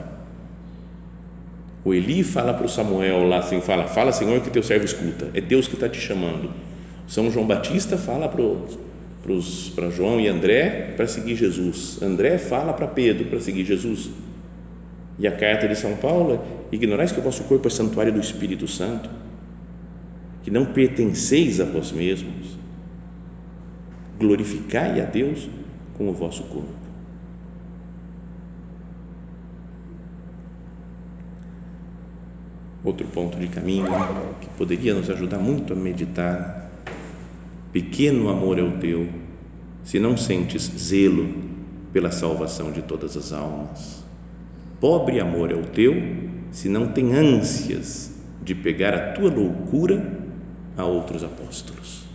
O 1.84 1.94
Eli 1.94 2.24
fala 2.24 2.54
para 2.54 2.66
o 2.66 2.70
Samuel 2.70 3.28
lá 3.28 3.40
assim, 3.40 3.60
fala, 3.60 3.88
fala 3.88 4.12
Senhor 4.12 4.40
que 4.42 4.50
teu 4.50 4.62
servo 4.62 4.86
escuta, 4.86 5.30
é 5.34 5.42
Deus 5.42 5.68
que 5.68 5.74
está 5.74 5.90
te 5.90 6.00
chamando. 6.00 6.52
São 7.08 7.30
João 7.32 7.46
Batista 7.46 7.98
fala 7.98 8.30
para 8.30 9.90
João 9.90 10.20
e 10.20 10.28
André 10.28 10.94
para 10.96 11.08
seguir 11.08 11.36
Jesus. 11.36 12.02
André 12.02 12.38
fala 12.38 12.72
para 12.72 12.88
Pedro 12.88 13.26
para 13.26 13.40
seguir 13.40 13.66
Jesus. 13.66 14.10
E 15.20 15.28
a 15.28 15.32
carta 15.32 15.68
de 15.68 15.76
São 15.76 15.96
Paulo 15.98 16.36
é, 16.36 16.76
ignorais 16.76 17.12
que 17.12 17.20
o 17.20 17.24
vosso 17.24 17.44
corpo 17.44 17.68
é 17.68 17.72
santuário 17.72 18.14
do 18.14 18.20
Espírito 18.20 18.68
Santo, 18.68 19.10
que 20.44 20.50
não 20.50 20.66
pertenceis 20.66 21.60
a 21.60 21.66
vós 21.66 21.92
mesmos. 21.92 22.58
Glorificai 24.18 25.02
a 25.02 25.06
Deus 25.06 25.50
com 25.98 26.10
o 26.10 26.14
vosso 26.14 26.44
corpo. 26.44 26.81
Outro 32.84 33.08
ponto 33.08 33.38
de 33.38 33.48
caminho 33.48 33.88
que 34.40 34.50
poderia 34.58 34.94
nos 34.94 35.10
ajudar 35.10 35.38
muito 35.38 35.74
a 35.74 35.76
meditar. 35.76 36.70
Pequeno 37.72 38.30
amor 38.30 38.60
é 38.60 38.64
o 38.64 38.78
teu, 38.80 39.08
se 39.84 40.00
não 40.00 40.18
sentes 40.18 40.64
zelo 40.78 41.34
pela 41.94 42.12
salvação 42.12 42.72
de 42.72 42.82
todas 42.82 43.16
as 43.16 43.32
almas. 43.32 44.04
Pobre 44.80 45.20
amor 45.20 45.52
é 45.52 45.56
o 45.56 45.66
teu, 45.68 45.94
se 46.52 46.68
não 46.68 46.88
tem 46.88 47.14
ânsias 47.14 48.12
de 48.42 48.56
pegar 48.56 48.94
a 48.94 49.12
tua 49.14 49.30
loucura 49.30 50.20
a 50.76 50.84
outros 50.84 51.24
apóstolos. 51.24 52.06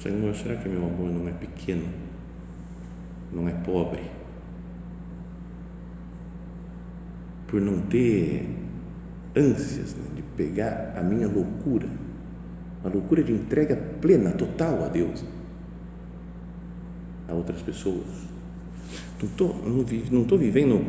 Senhor, 0.00 0.34
será 0.34 0.56
que 0.56 0.68
meu 0.68 0.84
amor 0.84 1.10
não 1.10 1.28
é 1.28 1.32
pequeno? 1.32 1.86
Não 3.32 3.48
é 3.48 3.52
pobre? 3.52 4.02
Por 7.52 7.60
não 7.60 7.82
ter 7.82 8.48
ânsias 9.36 9.94
né, 9.94 10.04
de 10.16 10.22
pegar 10.22 10.94
a 10.96 11.02
minha 11.02 11.28
loucura, 11.28 11.86
a 12.82 12.88
loucura 12.88 13.22
de 13.22 13.30
entrega 13.30 13.76
plena, 14.00 14.30
total 14.30 14.82
a 14.82 14.88
Deus, 14.88 15.22
a 17.28 17.34
outras 17.34 17.60
pessoas. 17.60 18.06
Não 19.20 19.28
estou 19.28 19.54
não, 19.66 19.84
não 20.10 20.24
tô 20.24 20.38
vivendo 20.38 20.82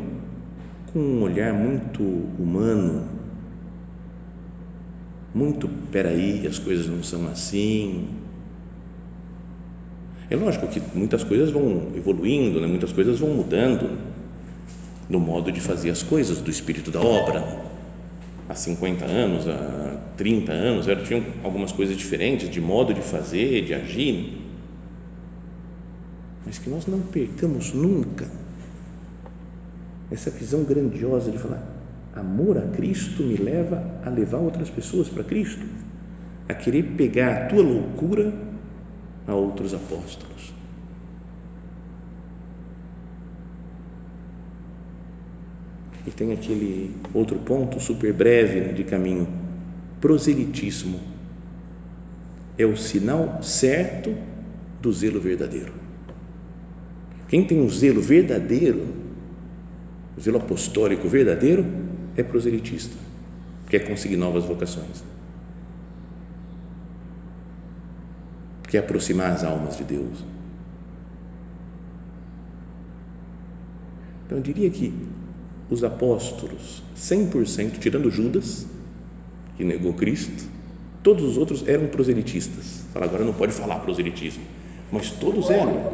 com 0.90 0.98
um 0.98 1.22
olhar 1.22 1.52
muito 1.52 2.02
humano, 2.38 3.08
muito, 5.34 5.68
peraí, 5.92 6.46
as 6.46 6.58
coisas 6.58 6.86
não 6.86 7.02
são 7.02 7.28
assim. 7.28 8.08
É 10.30 10.36
lógico 10.36 10.66
que 10.68 10.80
muitas 10.96 11.22
coisas 11.22 11.50
vão 11.50 11.92
evoluindo, 11.94 12.58
né? 12.58 12.66
muitas 12.66 12.90
coisas 12.90 13.18
vão 13.18 13.34
mudando 13.34 14.13
no 15.08 15.20
modo 15.20 15.52
de 15.52 15.60
fazer 15.60 15.90
as 15.90 16.02
coisas, 16.02 16.40
do 16.40 16.50
espírito 16.50 16.90
da 16.90 17.00
obra. 17.00 17.64
Há 18.48 18.54
50 18.54 19.04
anos, 19.04 19.48
há 19.48 19.98
30 20.16 20.52
anos, 20.52 20.88
era, 20.88 21.02
tinham 21.02 21.24
algumas 21.42 21.72
coisas 21.72 21.96
diferentes 21.96 22.50
de 22.50 22.60
modo 22.60 22.92
de 22.92 23.00
fazer, 23.00 23.64
de 23.64 23.74
agir. 23.74 24.40
Mas 26.44 26.58
que 26.58 26.68
nós 26.68 26.86
não 26.86 27.00
percamos 27.00 27.72
nunca 27.72 28.28
essa 30.10 30.30
visão 30.30 30.62
grandiosa 30.62 31.30
de 31.30 31.38
falar: 31.38 31.62
amor 32.14 32.58
a 32.58 32.68
Cristo 32.68 33.22
me 33.22 33.36
leva 33.36 33.82
a 34.04 34.10
levar 34.10 34.38
outras 34.38 34.68
pessoas 34.68 35.08
para 35.08 35.24
Cristo, 35.24 35.64
a 36.48 36.54
querer 36.54 36.82
pegar 36.96 37.44
a 37.44 37.46
tua 37.46 37.62
loucura 37.62 38.32
a 39.26 39.34
outros 39.34 39.72
apóstolos. 39.72 40.52
E 46.06 46.10
tem 46.10 46.32
aquele 46.32 46.94
outro 47.12 47.38
ponto 47.38 47.80
super 47.80 48.12
breve 48.12 48.72
de 48.72 48.84
caminho: 48.84 49.26
proselitismo 50.00 51.00
é 52.58 52.64
o 52.64 52.76
sinal 52.76 53.42
certo 53.42 54.14
do 54.80 54.92
zelo 54.92 55.20
verdadeiro. 55.20 55.72
Quem 57.28 57.44
tem 57.44 57.60
um 57.60 57.68
zelo 57.68 58.00
verdadeiro, 58.00 58.86
o 60.16 60.20
zelo 60.20 60.36
apostólico 60.36 61.08
verdadeiro, 61.08 61.66
é 62.16 62.22
proselitista, 62.22 62.94
quer 63.68 63.80
conseguir 63.80 64.16
novas 64.16 64.44
vocações, 64.44 65.02
quer 68.68 68.78
aproximar 68.78 69.32
as 69.32 69.42
almas 69.42 69.76
de 69.76 69.84
Deus. 69.84 70.22
Então, 74.26 74.38
eu 74.38 74.42
diria 74.42 74.70
que 74.70 74.92
os 75.70 75.82
apóstolos, 75.82 76.82
100%, 76.96 77.78
tirando 77.78 78.10
Judas, 78.10 78.66
que 79.56 79.64
negou 79.64 79.92
Cristo, 79.94 80.44
todos 81.02 81.24
os 81.24 81.36
outros 81.36 81.66
eram 81.66 81.86
proselitistas. 81.86 82.84
Fala, 82.92 83.06
agora 83.06 83.24
não 83.24 83.32
pode 83.32 83.52
falar 83.52 83.80
proselitismo, 83.80 84.42
mas 84.90 85.10
todos 85.10 85.50
eram. 85.50 85.92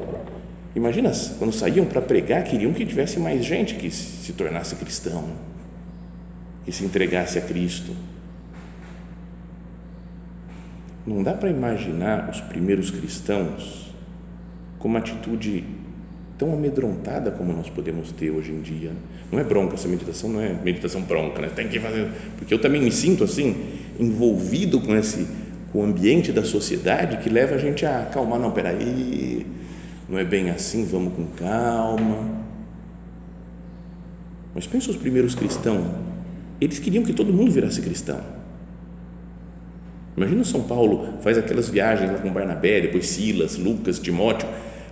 Imagina, 0.74 1.10
quando 1.38 1.52
saíam 1.52 1.84
para 1.84 2.00
pregar, 2.00 2.44
queriam 2.44 2.72
que 2.72 2.86
tivesse 2.86 3.18
mais 3.18 3.44
gente 3.44 3.74
que 3.74 3.90
se 3.90 4.32
tornasse 4.32 4.76
cristão, 4.76 5.24
que 6.64 6.72
se 6.72 6.84
entregasse 6.84 7.38
a 7.38 7.42
Cristo. 7.42 7.94
Não 11.06 11.22
dá 11.22 11.32
para 11.32 11.50
imaginar 11.50 12.30
os 12.30 12.40
primeiros 12.40 12.90
cristãos 12.90 13.90
com 14.78 14.86
uma 14.86 15.00
atitude 15.00 15.64
tão 16.40 16.54
amedrontada 16.54 17.30
como 17.30 17.52
nós 17.52 17.68
podemos 17.68 18.10
ter 18.12 18.30
hoje 18.30 18.50
em 18.50 18.62
dia. 18.62 18.92
Não 19.30 19.38
é 19.38 19.44
bronca, 19.44 19.74
essa 19.74 19.86
meditação 19.86 20.30
não 20.30 20.40
é 20.40 20.54
meditação 20.64 21.02
bronca, 21.02 21.42
né? 21.42 21.50
tem 21.54 21.68
que 21.68 21.78
fazer, 21.78 22.08
porque 22.38 22.54
eu 22.54 22.58
também 22.58 22.80
me 22.80 22.90
sinto 22.90 23.22
assim, 23.22 23.54
envolvido 23.98 24.80
com 24.80 24.96
esse 24.96 25.28
com 25.70 25.82
o 25.82 25.84
ambiente 25.84 26.32
da 26.32 26.42
sociedade 26.42 27.18
que 27.18 27.28
leva 27.28 27.54
a 27.54 27.58
gente 27.58 27.86
a 27.86 28.00
acalmar, 28.00 28.40
não, 28.40 28.50
peraí, 28.50 29.46
não 30.08 30.18
é 30.18 30.24
bem 30.24 30.50
assim, 30.50 30.84
vamos 30.84 31.12
com 31.12 31.26
calma. 31.36 32.40
Mas 34.52 34.66
pensa 34.66 34.90
os 34.90 34.96
primeiros 34.96 35.36
cristãos, 35.36 35.86
eles 36.60 36.80
queriam 36.80 37.04
que 37.04 37.12
todo 37.12 37.32
mundo 37.32 37.52
virasse 37.52 37.80
cristão. 37.82 38.20
Imagina 40.16 40.42
São 40.42 40.62
Paulo 40.62 41.20
faz 41.20 41.38
aquelas 41.38 41.68
viagens 41.68 42.10
lá 42.10 42.18
com 42.18 42.32
Barnabé, 42.32 42.80
depois 42.80 43.06
Silas, 43.06 43.56
Lucas, 43.56 44.00
Timóteo, 44.00 44.48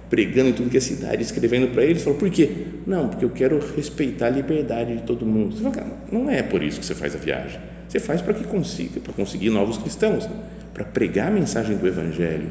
pregando 0.08 0.50
em 0.50 0.52
tudo 0.52 0.70
que 0.70 0.76
é 0.76 0.80
cidade, 0.80 1.22
escrevendo 1.22 1.72
para 1.72 1.84
eles, 1.84 2.02
falou, 2.02 2.18
por 2.18 2.30
quê? 2.30 2.50
Não, 2.86 3.08
porque 3.08 3.24
eu 3.24 3.30
quero 3.30 3.60
respeitar 3.76 4.26
a 4.26 4.30
liberdade 4.30 4.96
de 4.96 5.02
todo 5.02 5.26
mundo. 5.26 5.56
Você 5.56 5.62
fala, 5.62 5.86
não 6.10 6.30
é 6.30 6.42
por 6.42 6.62
isso 6.62 6.80
que 6.80 6.86
você 6.86 6.94
faz 6.94 7.14
a 7.14 7.18
viagem. 7.18 7.60
Você 7.88 7.98
faz 7.98 8.20
para 8.20 8.34
que 8.34 8.44
consiga, 8.44 9.00
para 9.00 9.12
conseguir 9.12 9.50
novos 9.50 9.78
cristãos, 9.78 10.28
para 10.72 10.84
pregar 10.84 11.28
a 11.28 11.30
mensagem 11.30 11.76
do 11.76 11.86
Evangelho. 11.86 12.48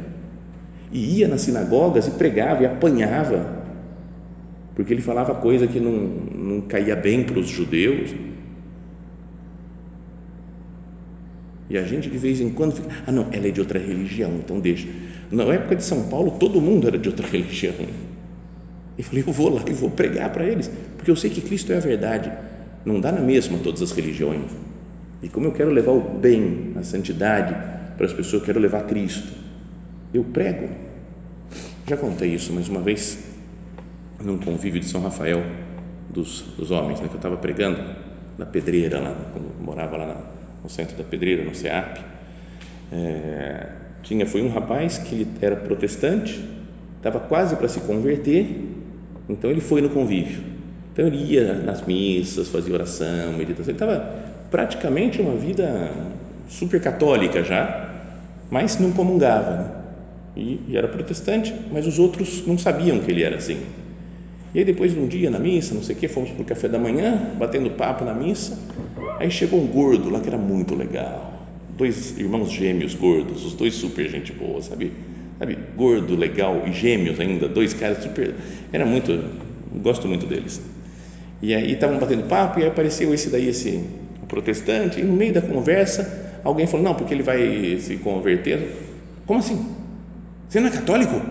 E 0.92 1.20
ia 1.20 1.28
nas 1.28 1.42
sinagogas 1.42 2.08
e 2.08 2.12
pregava 2.12 2.64
e 2.64 2.66
apanhava, 2.66 3.58
porque 4.76 4.94
ele 4.94 5.02
falava 5.02 5.34
coisa 5.36 5.68
que 5.68 5.80
não, 5.80 5.92
não 5.92 6.62
caía 6.62 6.96
bem 6.96 7.24
para 7.24 7.40
os 7.40 7.48
judeus. 7.48 8.12
E 11.70 11.78
a 11.78 11.84
gente 11.84 12.10
de 12.10 12.18
vez 12.18 12.40
em 12.40 12.50
quando 12.50 12.76
fica, 12.76 12.88
ah 13.06 13.12
não, 13.12 13.28
ela 13.32 13.48
é 13.48 13.52
de 13.52 13.60
outra 13.60 13.78
religião, 13.78 14.32
então 14.38 14.60
deixa 14.60 14.88
na 15.32 15.44
época 15.44 15.76
de 15.76 15.84
São 15.84 16.08
Paulo, 16.08 16.32
todo 16.40 16.62
mundo 16.62 16.88
era 16.88 16.98
de 16.98 17.10
outra 17.10 17.28
religião. 17.28 17.74
E 18.98 19.04
falei, 19.04 19.24
eu 19.28 19.34
vou 19.34 19.54
lá 19.54 19.62
e 19.68 19.74
vou 19.74 19.92
pregar 19.92 20.32
para 20.32 20.46
eles, 20.46 20.72
porque 20.96 21.12
eu 21.12 21.16
sei 21.16 21.30
que 21.30 21.42
Cristo 21.42 21.72
é 21.72 21.78
a 21.78 21.80
verdade. 21.80 22.32
Não 22.86 23.00
dá 23.00 23.12
na 23.12 23.22
mesma 23.22 23.60
todas 23.60 23.82
as 23.82 23.92
religiões. 23.92 24.50
E 25.22 25.28
como 25.28 25.48
eu 25.48 25.52
quero 25.52 25.70
levar 25.70 25.92
o 25.92 26.02
bem, 26.02 26.74
a 26.76 26.84
santidade 26.84 27.54
para 27.96 28.06
as 28.06 28.14
pessoas, 28.14 28.42
eu 28.42 28.42
quero 28.42 28.60
levar 28.60 28.84
Cristo. 28.84 29.28
Eu 30.14 30.24
prego. 30.24 30.70
Já 31.86 31.98
contei 31.98 32.34
isso 32.34 32.54
mais 32.54 32.70
uma 32.70 32.82
vez 32.82 33.20
num 34.24 34.38
convívio 34.38 34.80
de 34.80 34.88
São 34.88 35.02
Rafael 35.02 35.44
dos, 36.10 36.42
dos 36.58 36.72
homens, 36.72 37.00
né, 37.00 37.08
que 37.08 37.14
eu 37.14 37.18
estava 37.18 37.38
pregando 37.38 37.80
na 38.38 38.46
Pedreira, 38.46 39.00
lá, 39.00 39.16
quando 39.34 39.64
morava 39.64 39.98
lá 39.98 40.37
no 40.68 40.70
centro 40.70 40.98
da 40.98 41.04
Pedreira, 41.06 41.46
no 41.46 41.56
CEAP. 41.56 42.02
É, 42.92 43.68
tinha 44.04 44.26
foi 44.26 44.42
um 44.42 44.50
rapaz 44.50 44.98
que 44.98 45.26
era 45.42 45.56
protestante, 45.56 46.44
estava 46.98 47.22
quase 47.22 47.56
para 47.56 47.70
se 47.70 47.80
converter, 47.80 48.66
então 49.30 49.50
ele 49.50 49.62
foi 49.62 49.82
no 49.82 49.90
convívio. 49.90 50.44
Então 50.92 51.08
ele 51.08 51.24
ia 51.24 51.54
nas 51.54 51.86
missas, 51.86 52.50
fazia 52.50 52.74
oração, 52.74 53.32
meditação. 53.32 53.74
Ele 53.74 53.74
estava 53.74 54.14
praticamente 54.52 55.22
uma 55.22 55.38
vida 55.38 55.90
super 56.50 56.82
católica 56.82 57.44
já, 57.44 57.90
mas 58.52 58.78
não 58.78 58.92
comungava. 58.92 59.52
Né? 59.52 59.72
E, 60.36 60.60
e, 60.68 60.78
era 60.78 60.90
protestante, 60.90 61.56
mas 61.72 61.88
os 61.88 61.98
outros 61.98 62.46
não 62.46 62.58
sabiam 62.58 63.00
que 63.00 63.10
ele 63.10 63.24
era 63.24 63.38
assim. 63.38 63.62
E 64.54 64.60
aí 64.60 64.66
depois 64.66 64.94
de 64.94 65.00
um 65.00 65.08
dia 65.08 65.30
na 65.30 65.40
missa, 65.40 65.74
não 65.74 65.82
sei 65.82 65.96
o 65.96 66.00
que, 66.00 66.10
fomos 66.10 66.30
para 66.32 66.42
o 66.42 66.46
café 66.46 66.68
da 66.68 66.78
manhã, 66.78 67.32
batendo 67.38 67.70
papo 67.72 68.04
na 68.04 68.14
missa, 68.14 68.58
aí 69.20 69.32
chegou 69.32 69.62
um 69.62 69.68
gordo 69.68 70.10
lá 70.10 70.20
que 70.20 70.28
era 70.28 70.38
muito 70.38 70.76
legal 70.76 71.38
dois 71.78 72.18
irmãos 72.18 72.52
gêmeos 72.52 72.96
gordos, 72.96 73.46
os 73.46 73.54
dois 73.54 73.76
super 73.76 74.10
gente 74.10 74.34
boa, 74.34 74.62
sabe? 74.62 74.92
Sabe, 75.38 75.56
gordo, 75.76 76.16
legal 76.16 76.64
e 76.66 76.74
gêmeos 76.74 77.20
ainda, 77.20 77.48
dois 77.48 77.74
caras 77.74 78.02
super. 78.02 78.34
Era 78.74 78.86
muito, 78.86 79.24
gosto 79.84 80.08
muito 80.08 80.26
deles. 80.26 80.60
E 81.40 81.54
aí 81.54 81.74
estavam 81.74 82.00
batendo 82.00 82.24
papo 82.24 82.60
e 82.60 82.64
aí 82.64 82.70
apareceu 82.70 83.14
esse 83.14 83.30
daí, 83.30 83.48
esse 83.48 83.84
protestante, 84.28 85.00
e 85.00 85.04
no 85.04 85.14
meio 85.14 85.32
da 85.32 85.42
conversa, 85.42 86.40
alguém 86.44 86.66
falou: 86.66 86.84
Não, 86.84 86.96
porque 86.96 87.14
ele 87.14 87.22
vai 87.22 87.78
se 87.80 87.98
converter. 87.98 88.76
Como 89.28 89.40
assim? 89.40 89.64
Você 90.50 90.60
não 90.60 90.70
é 90.70 90.72
católico? 90.72 91.22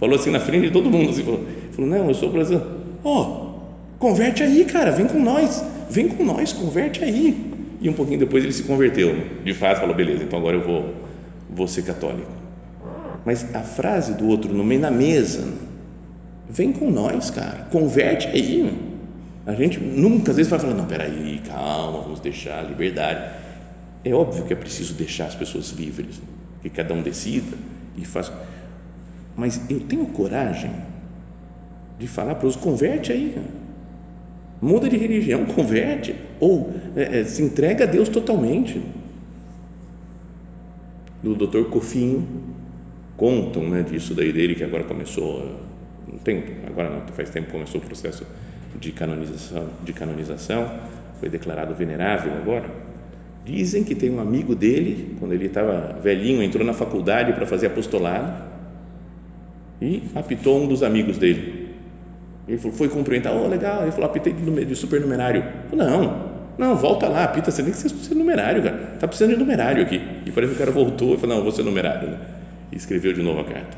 Falou 0.00 0.16
assim 0.16 0.30
na 0.30 0.40
frente 0.40 0.66
de 0.66 0.72
todo 0.72 0.90
mundo. 0.90 1.10
Assim, 1.10 1.22
falou, 1.22 1.46
falou: 1.70 1.88
Não, 1.88 2.08
eu 2.08 2.14
sou 2.14 2.30
brasileiro. 2.30 2.68
Ó, 3.04 3.22
oh, 3.22 3.98
converte 4.00 4.42
aí, 4.42 4.64
cara, 4.64 4.90
vem 4.90 5.06
com 5.06 5.20
nós, 5.20 5.64
vem 5.90 6.08
com 6.08 6.24
nós, 6.24 6.52
converte 6.52 7.02
aí. 7.02 7.52
E 7.80 7.88
um 7.88 7.92
pouquinho 7.92 8.18
depois 8.18 8.42
ele 8.42 8.52
se 8.52 8.62
converteu. 8.62 9.14
De 9.44 9.52
fato, 9.52 9.80
falou: 9.80 9.94
beleza, 9.94 10.24
então 10.24 10.38
agora 10.38 10.56
eu 10.56 10.64
vou, 10.64 10.94
vou 11.50 11.68
ser 11.68 11.82
católico. 11.82 12.32
Mas 13.24 13.54
a 13.54 13.60
frase 13.60 14.14
do 14.14 14.26
outro 14.26 14.52
no 14.52 14.64
meio 14.64 14.80
na 14.80 14.90
mesa, 14.90 15.46
vem 16.48 16.72
com 16.72 16.90
nós, 16.90 17.30
cara, 17.30 17.68
converte 17.70 18.28
aí. 18.28 18.72
A 19.46 19.52
gente 19.54 19.78
nunca, 19.78 20.30
às 20.30 20.36
vezes, 20.36 20.50
vai 20.50 20.58
falar: 20.58 20.74
não, 20.74 20.86
peraí, 20.86 21.40
calma, 21.46 22.00
vamos 22.00 22.20
deixar 22.20 22.60
a 22.60 22.62
liberdade. 22.62 23.34
É 24.04 24.14
óbvio 24.14 24.44
que 24.44 24.52
é 24.52 24.56
preciso 24.56 24.94
deixar 24.94 25.26
as 25.26 25.34
pessoas 25.34 25.70
livres, 25.70 26.20
que 26.62 26.70
cada 26.70 26.94
um 26.94 27.02
decida 27.02 27.56
e 27.96 28.04
faça. 28.04 28.32
Mas 29.36 29.60
eu 29.68 29.80
tenho 29.80 30.06
coragem 30.06 30.70
de 31.98 32.06
falar 32.06 32.34
para 32.36 32.46
os 32.46 32.56
converte 32.56 33.12
aí, 33.12 33.32
cara 33.34 33.63
muda 34.64 34.88
de 34.88 34.96
religião, 34.96 35.44
converte, 35.54 36.14
ou 36.40 36.72
é, 36.96 37.20
é, 37.20 37.24
se 37.24 37.42
entrega 37.42 37.84
a 37.84 37.86
Deus 37.86 38.08
totalmente. 38.08 38.80
Do 41.22 41.34
Dr. 41.34 41.64
Cofinho, 41.70 42.26
contam 43.16 43.68
né, 43.68 43.82
disso 43.82 44.14
daí 44.14 44.32
dele, 44.32 44.54
que 44.54 44.64
agora 44.64 44.84
começou, 44.84 45.60
não 46.10 46.18
tem, 46.18 46.42
agora 46.66 46.90
não, 46.90 47.00
faz 47.08 47.30
tempo 47.30 47.50
começou 47.50 47.80
o 47.80 47.84
processo 47.84 48.26
de 48.78 48.90
canonização, 48.92 49.68
de 49.82 49.92
canonização 49.92 50.68
foi 51.20 51.28
declarado 51.28 51.74
venerável 51.74 52.32
agora. 52.34 52.68
Dizem 53.44 53.84
que 53.84 53.94
tem 53.94 54.10
um 54.10 54.20
amigo 54.20 54.54
dele, 54.54 55.16
quando 55.18 55.32
ele 55.32 55.46
estava 55.46 55.98
velhinho, 56.02 56.42
entrou 56.42 56.66
na 56.66 56.72
faculdade 56.74 57.32
para 57.32 57.46
fazer 57.46 57.68
apostolado 57.68 58.42
e 59.80 60.02
apitou 60.14 60.62
um 60.62 60.66
dos 60.66 60.82
amigos 60.82 61.16
dele. 61.16 61.63
Ele 62.46 62.58
falou, 62.58 62.76
foi 62.76 62.88
cumprimentar, 62.88 63.34
oh, 63.34 63.48
legal. 63.48 63.82
Ele 63.82 63.92
falou, 63.92 64.06
apitei 64.06 64.32
de, 64.32 64.64
de 64.64 64.76
supernumerário. 64.76 65.42
Falei, 65.70 65.86
não, 65.86 66.34
não, 66.56 66.76
volta 66.76 67.08
lá, 67.08 67.24
apita, 67.24 67.50
você 67.50 67.62
tem 67.62 67.72
que 67.72 67.78
ser 67.78 68.14
numerário, 68.14 68.62
cara. 68.62 68.92
Está 68.94 69.08
precisando 69.08 69.32
de 69.32 69.38
numerário 69.38 69.82
aqui. 69.82 70.00
E 70.24 70.30
parece 70.30 70.52
que 70.52 70.56
o 70.56 70.58
cara 70.58 70.70
voltou 70.70 71.14
e 71.14 71.18
falou, 71.18 71.36
não, 71.36 71.42
vou 71.42 71.52
ser 71.52 71.62
numerário. 71.62 72.10
Né? 72.10 72.18
E 72.70 72.76
escreveu 72.76 73.12
de 73.12 73.22
novo 73.22 73.40
a 73.40 73.44
carta. 73.44 73.76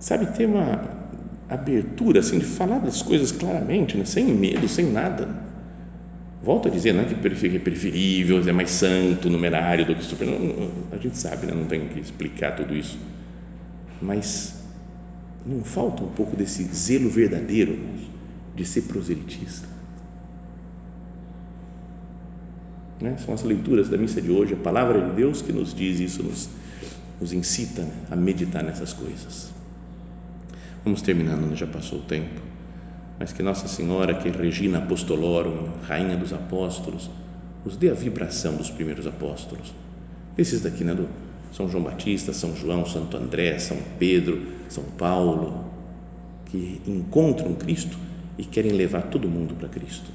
Sabe, 0.00 0.26
ter 0.26 0.46
uma 0.46 0.80
abertura, 1.48 2.20
assim, 2.20 2.38
de 2.38 2.44
falar 2.44 2.78
das 2.78 3.02
coisas 3.02 3.32
claramente, 3.32 3.96
né? 3.96 4.04
sem 4.04 4.24
medo, 4.24 4.66
sem 4.68 4.90
nada. 4.90 5.28
Volto 6.42 6.68
a 6.68 6.70
dizer, 6.70 6.92
não 6.92 7.02
é 7.02 7.04
que 7.04 7.14
é 7.14 7.58
preferível, 7.58 8.40
é 8.46 8.52
mais 8.52 8.70
santo, 8.70 9.28
numerário 9.28 9.84
do 9.84 9.94
que 9.94 10.04
super. 10.04 10.28
A 10.92 10.96
gente 10.96 11.18
sabe, 11.18 11.46
né? 11.46 11.52
não 11.54 11.64
tem 11.64 11.88
que 11.88 12.00
explicar 12.00 12.56
tudo 12.56 12.74
isso. 12.74 12.98
Mas 14.00 14.57
não 15.46 15.62
falta 15.64 16.02
um 16.02 16.08
pouco 16.08 16.36
desse 16.36 16.64
zelo 16.64 17.08
verdadeiro 17.08 17.78
de 18.54 18.64
ser 18.64 18.82
proselitista 18.82 19.78
Né? 23.00 23.16
São 23.24 23.34
as 23.34 23.42
leituras 23.42 23.88
da 23.88 23.96
missa 23.96 24.20
de 24.20 24.30
hoje, 24.30 24.54
a 24.54 24.56
palavra 24.56 25.00
de 25.00 25.14
Deus 25.14 25.40
que 25.40 25.52
nos 25.52 25.72
diz 25.72 26.00
isso, 26.00 26.22
nos, 26.22 26.48
nos 27.20 27.32
incita 27.32 27.82
né, 27.82 27.92
a 28.10 28.16
meditar 28.16 28.62
nessas 28.62 28.92
coisas. 28.92 29.50
Vamos 30.84 31.02
terminando, 31.02 31.46
né? 31.46 31.56
já 31.56 31.66
passou 31.66 32.00
o 32.00 32.02
tempo, 32.02 32.40
mas 33.18 33.32
que 33.32 33.42
Nossa 33.42 33.68
Senhora, 33.68 34.14
que 34.14 34.28
Regina 34.30 34.78
Apostolorum, 34.78 35.68
Rainha 35.86 36.16
dos 36.16 36.32
Apóstolos, 36.32 37.10
nos 37.64 37.76
dê 37.76 37.90
a 37.90 37.94
vibração 37.94 38.56
dos 38.56 38.70
primeiros 38.70 39.06
apóstolos. 39.06 39.72
Esses 40.36 40.62
daqui, 40.62 40.84
né, 40.84 40.94
do 40.94 41.08
São 41.52 41.68
João 41.68 41.84
Batista, 41.84 42.32
São 42.32 42.54
João, 42.54 42.86
Santo 42.86 43.16
André, 43.16 43.58
São 43.58 43.78
Pedro, 43.98 44.40
São 44.68 44.84
Paulo, 44.84 45.64
que 46.46 46.80
encontram 46.86 47.54
Cristo 47.54 47.96
e 48.36 48.44
querem 48.44 48.72
levar 48.72 49.02
todo 49.02 49.28
mundo 49.28 49.54
para 49.54 49.68
Cristo. 49.68 50.10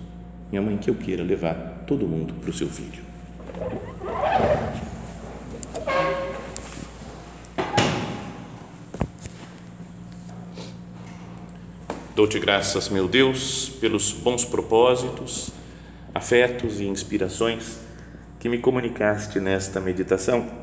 Minha 0.51 0.61
mãe, 0.61 0.77
que 0.77 0.89
eu 0.89 0.95
queira 0.95 1.23
levar 1.23 1.83
todo 1.87 2.07
mundo 2.07 2.33
para 2.35 2.49
o 2.49 2.53
seu 2.53 2.67
filho. 2.67 3.03
Dou-te 12.15 12.39
graças, 12.39 12.89
meu 12.89 13.07
Deus, 13.07 13.69
pelos 13.81 14.11
bons 14.11 14.45
propósitos, 14.45 15.49
afetos 16.13 16.79
e 16.79 16.85
inspirações 16.85 17.79
que 18.39 18.47
me 18.47 18.59
comunicaste 18.59 19.39
nesta 19.39 19.79
meditação. 19.79 20.62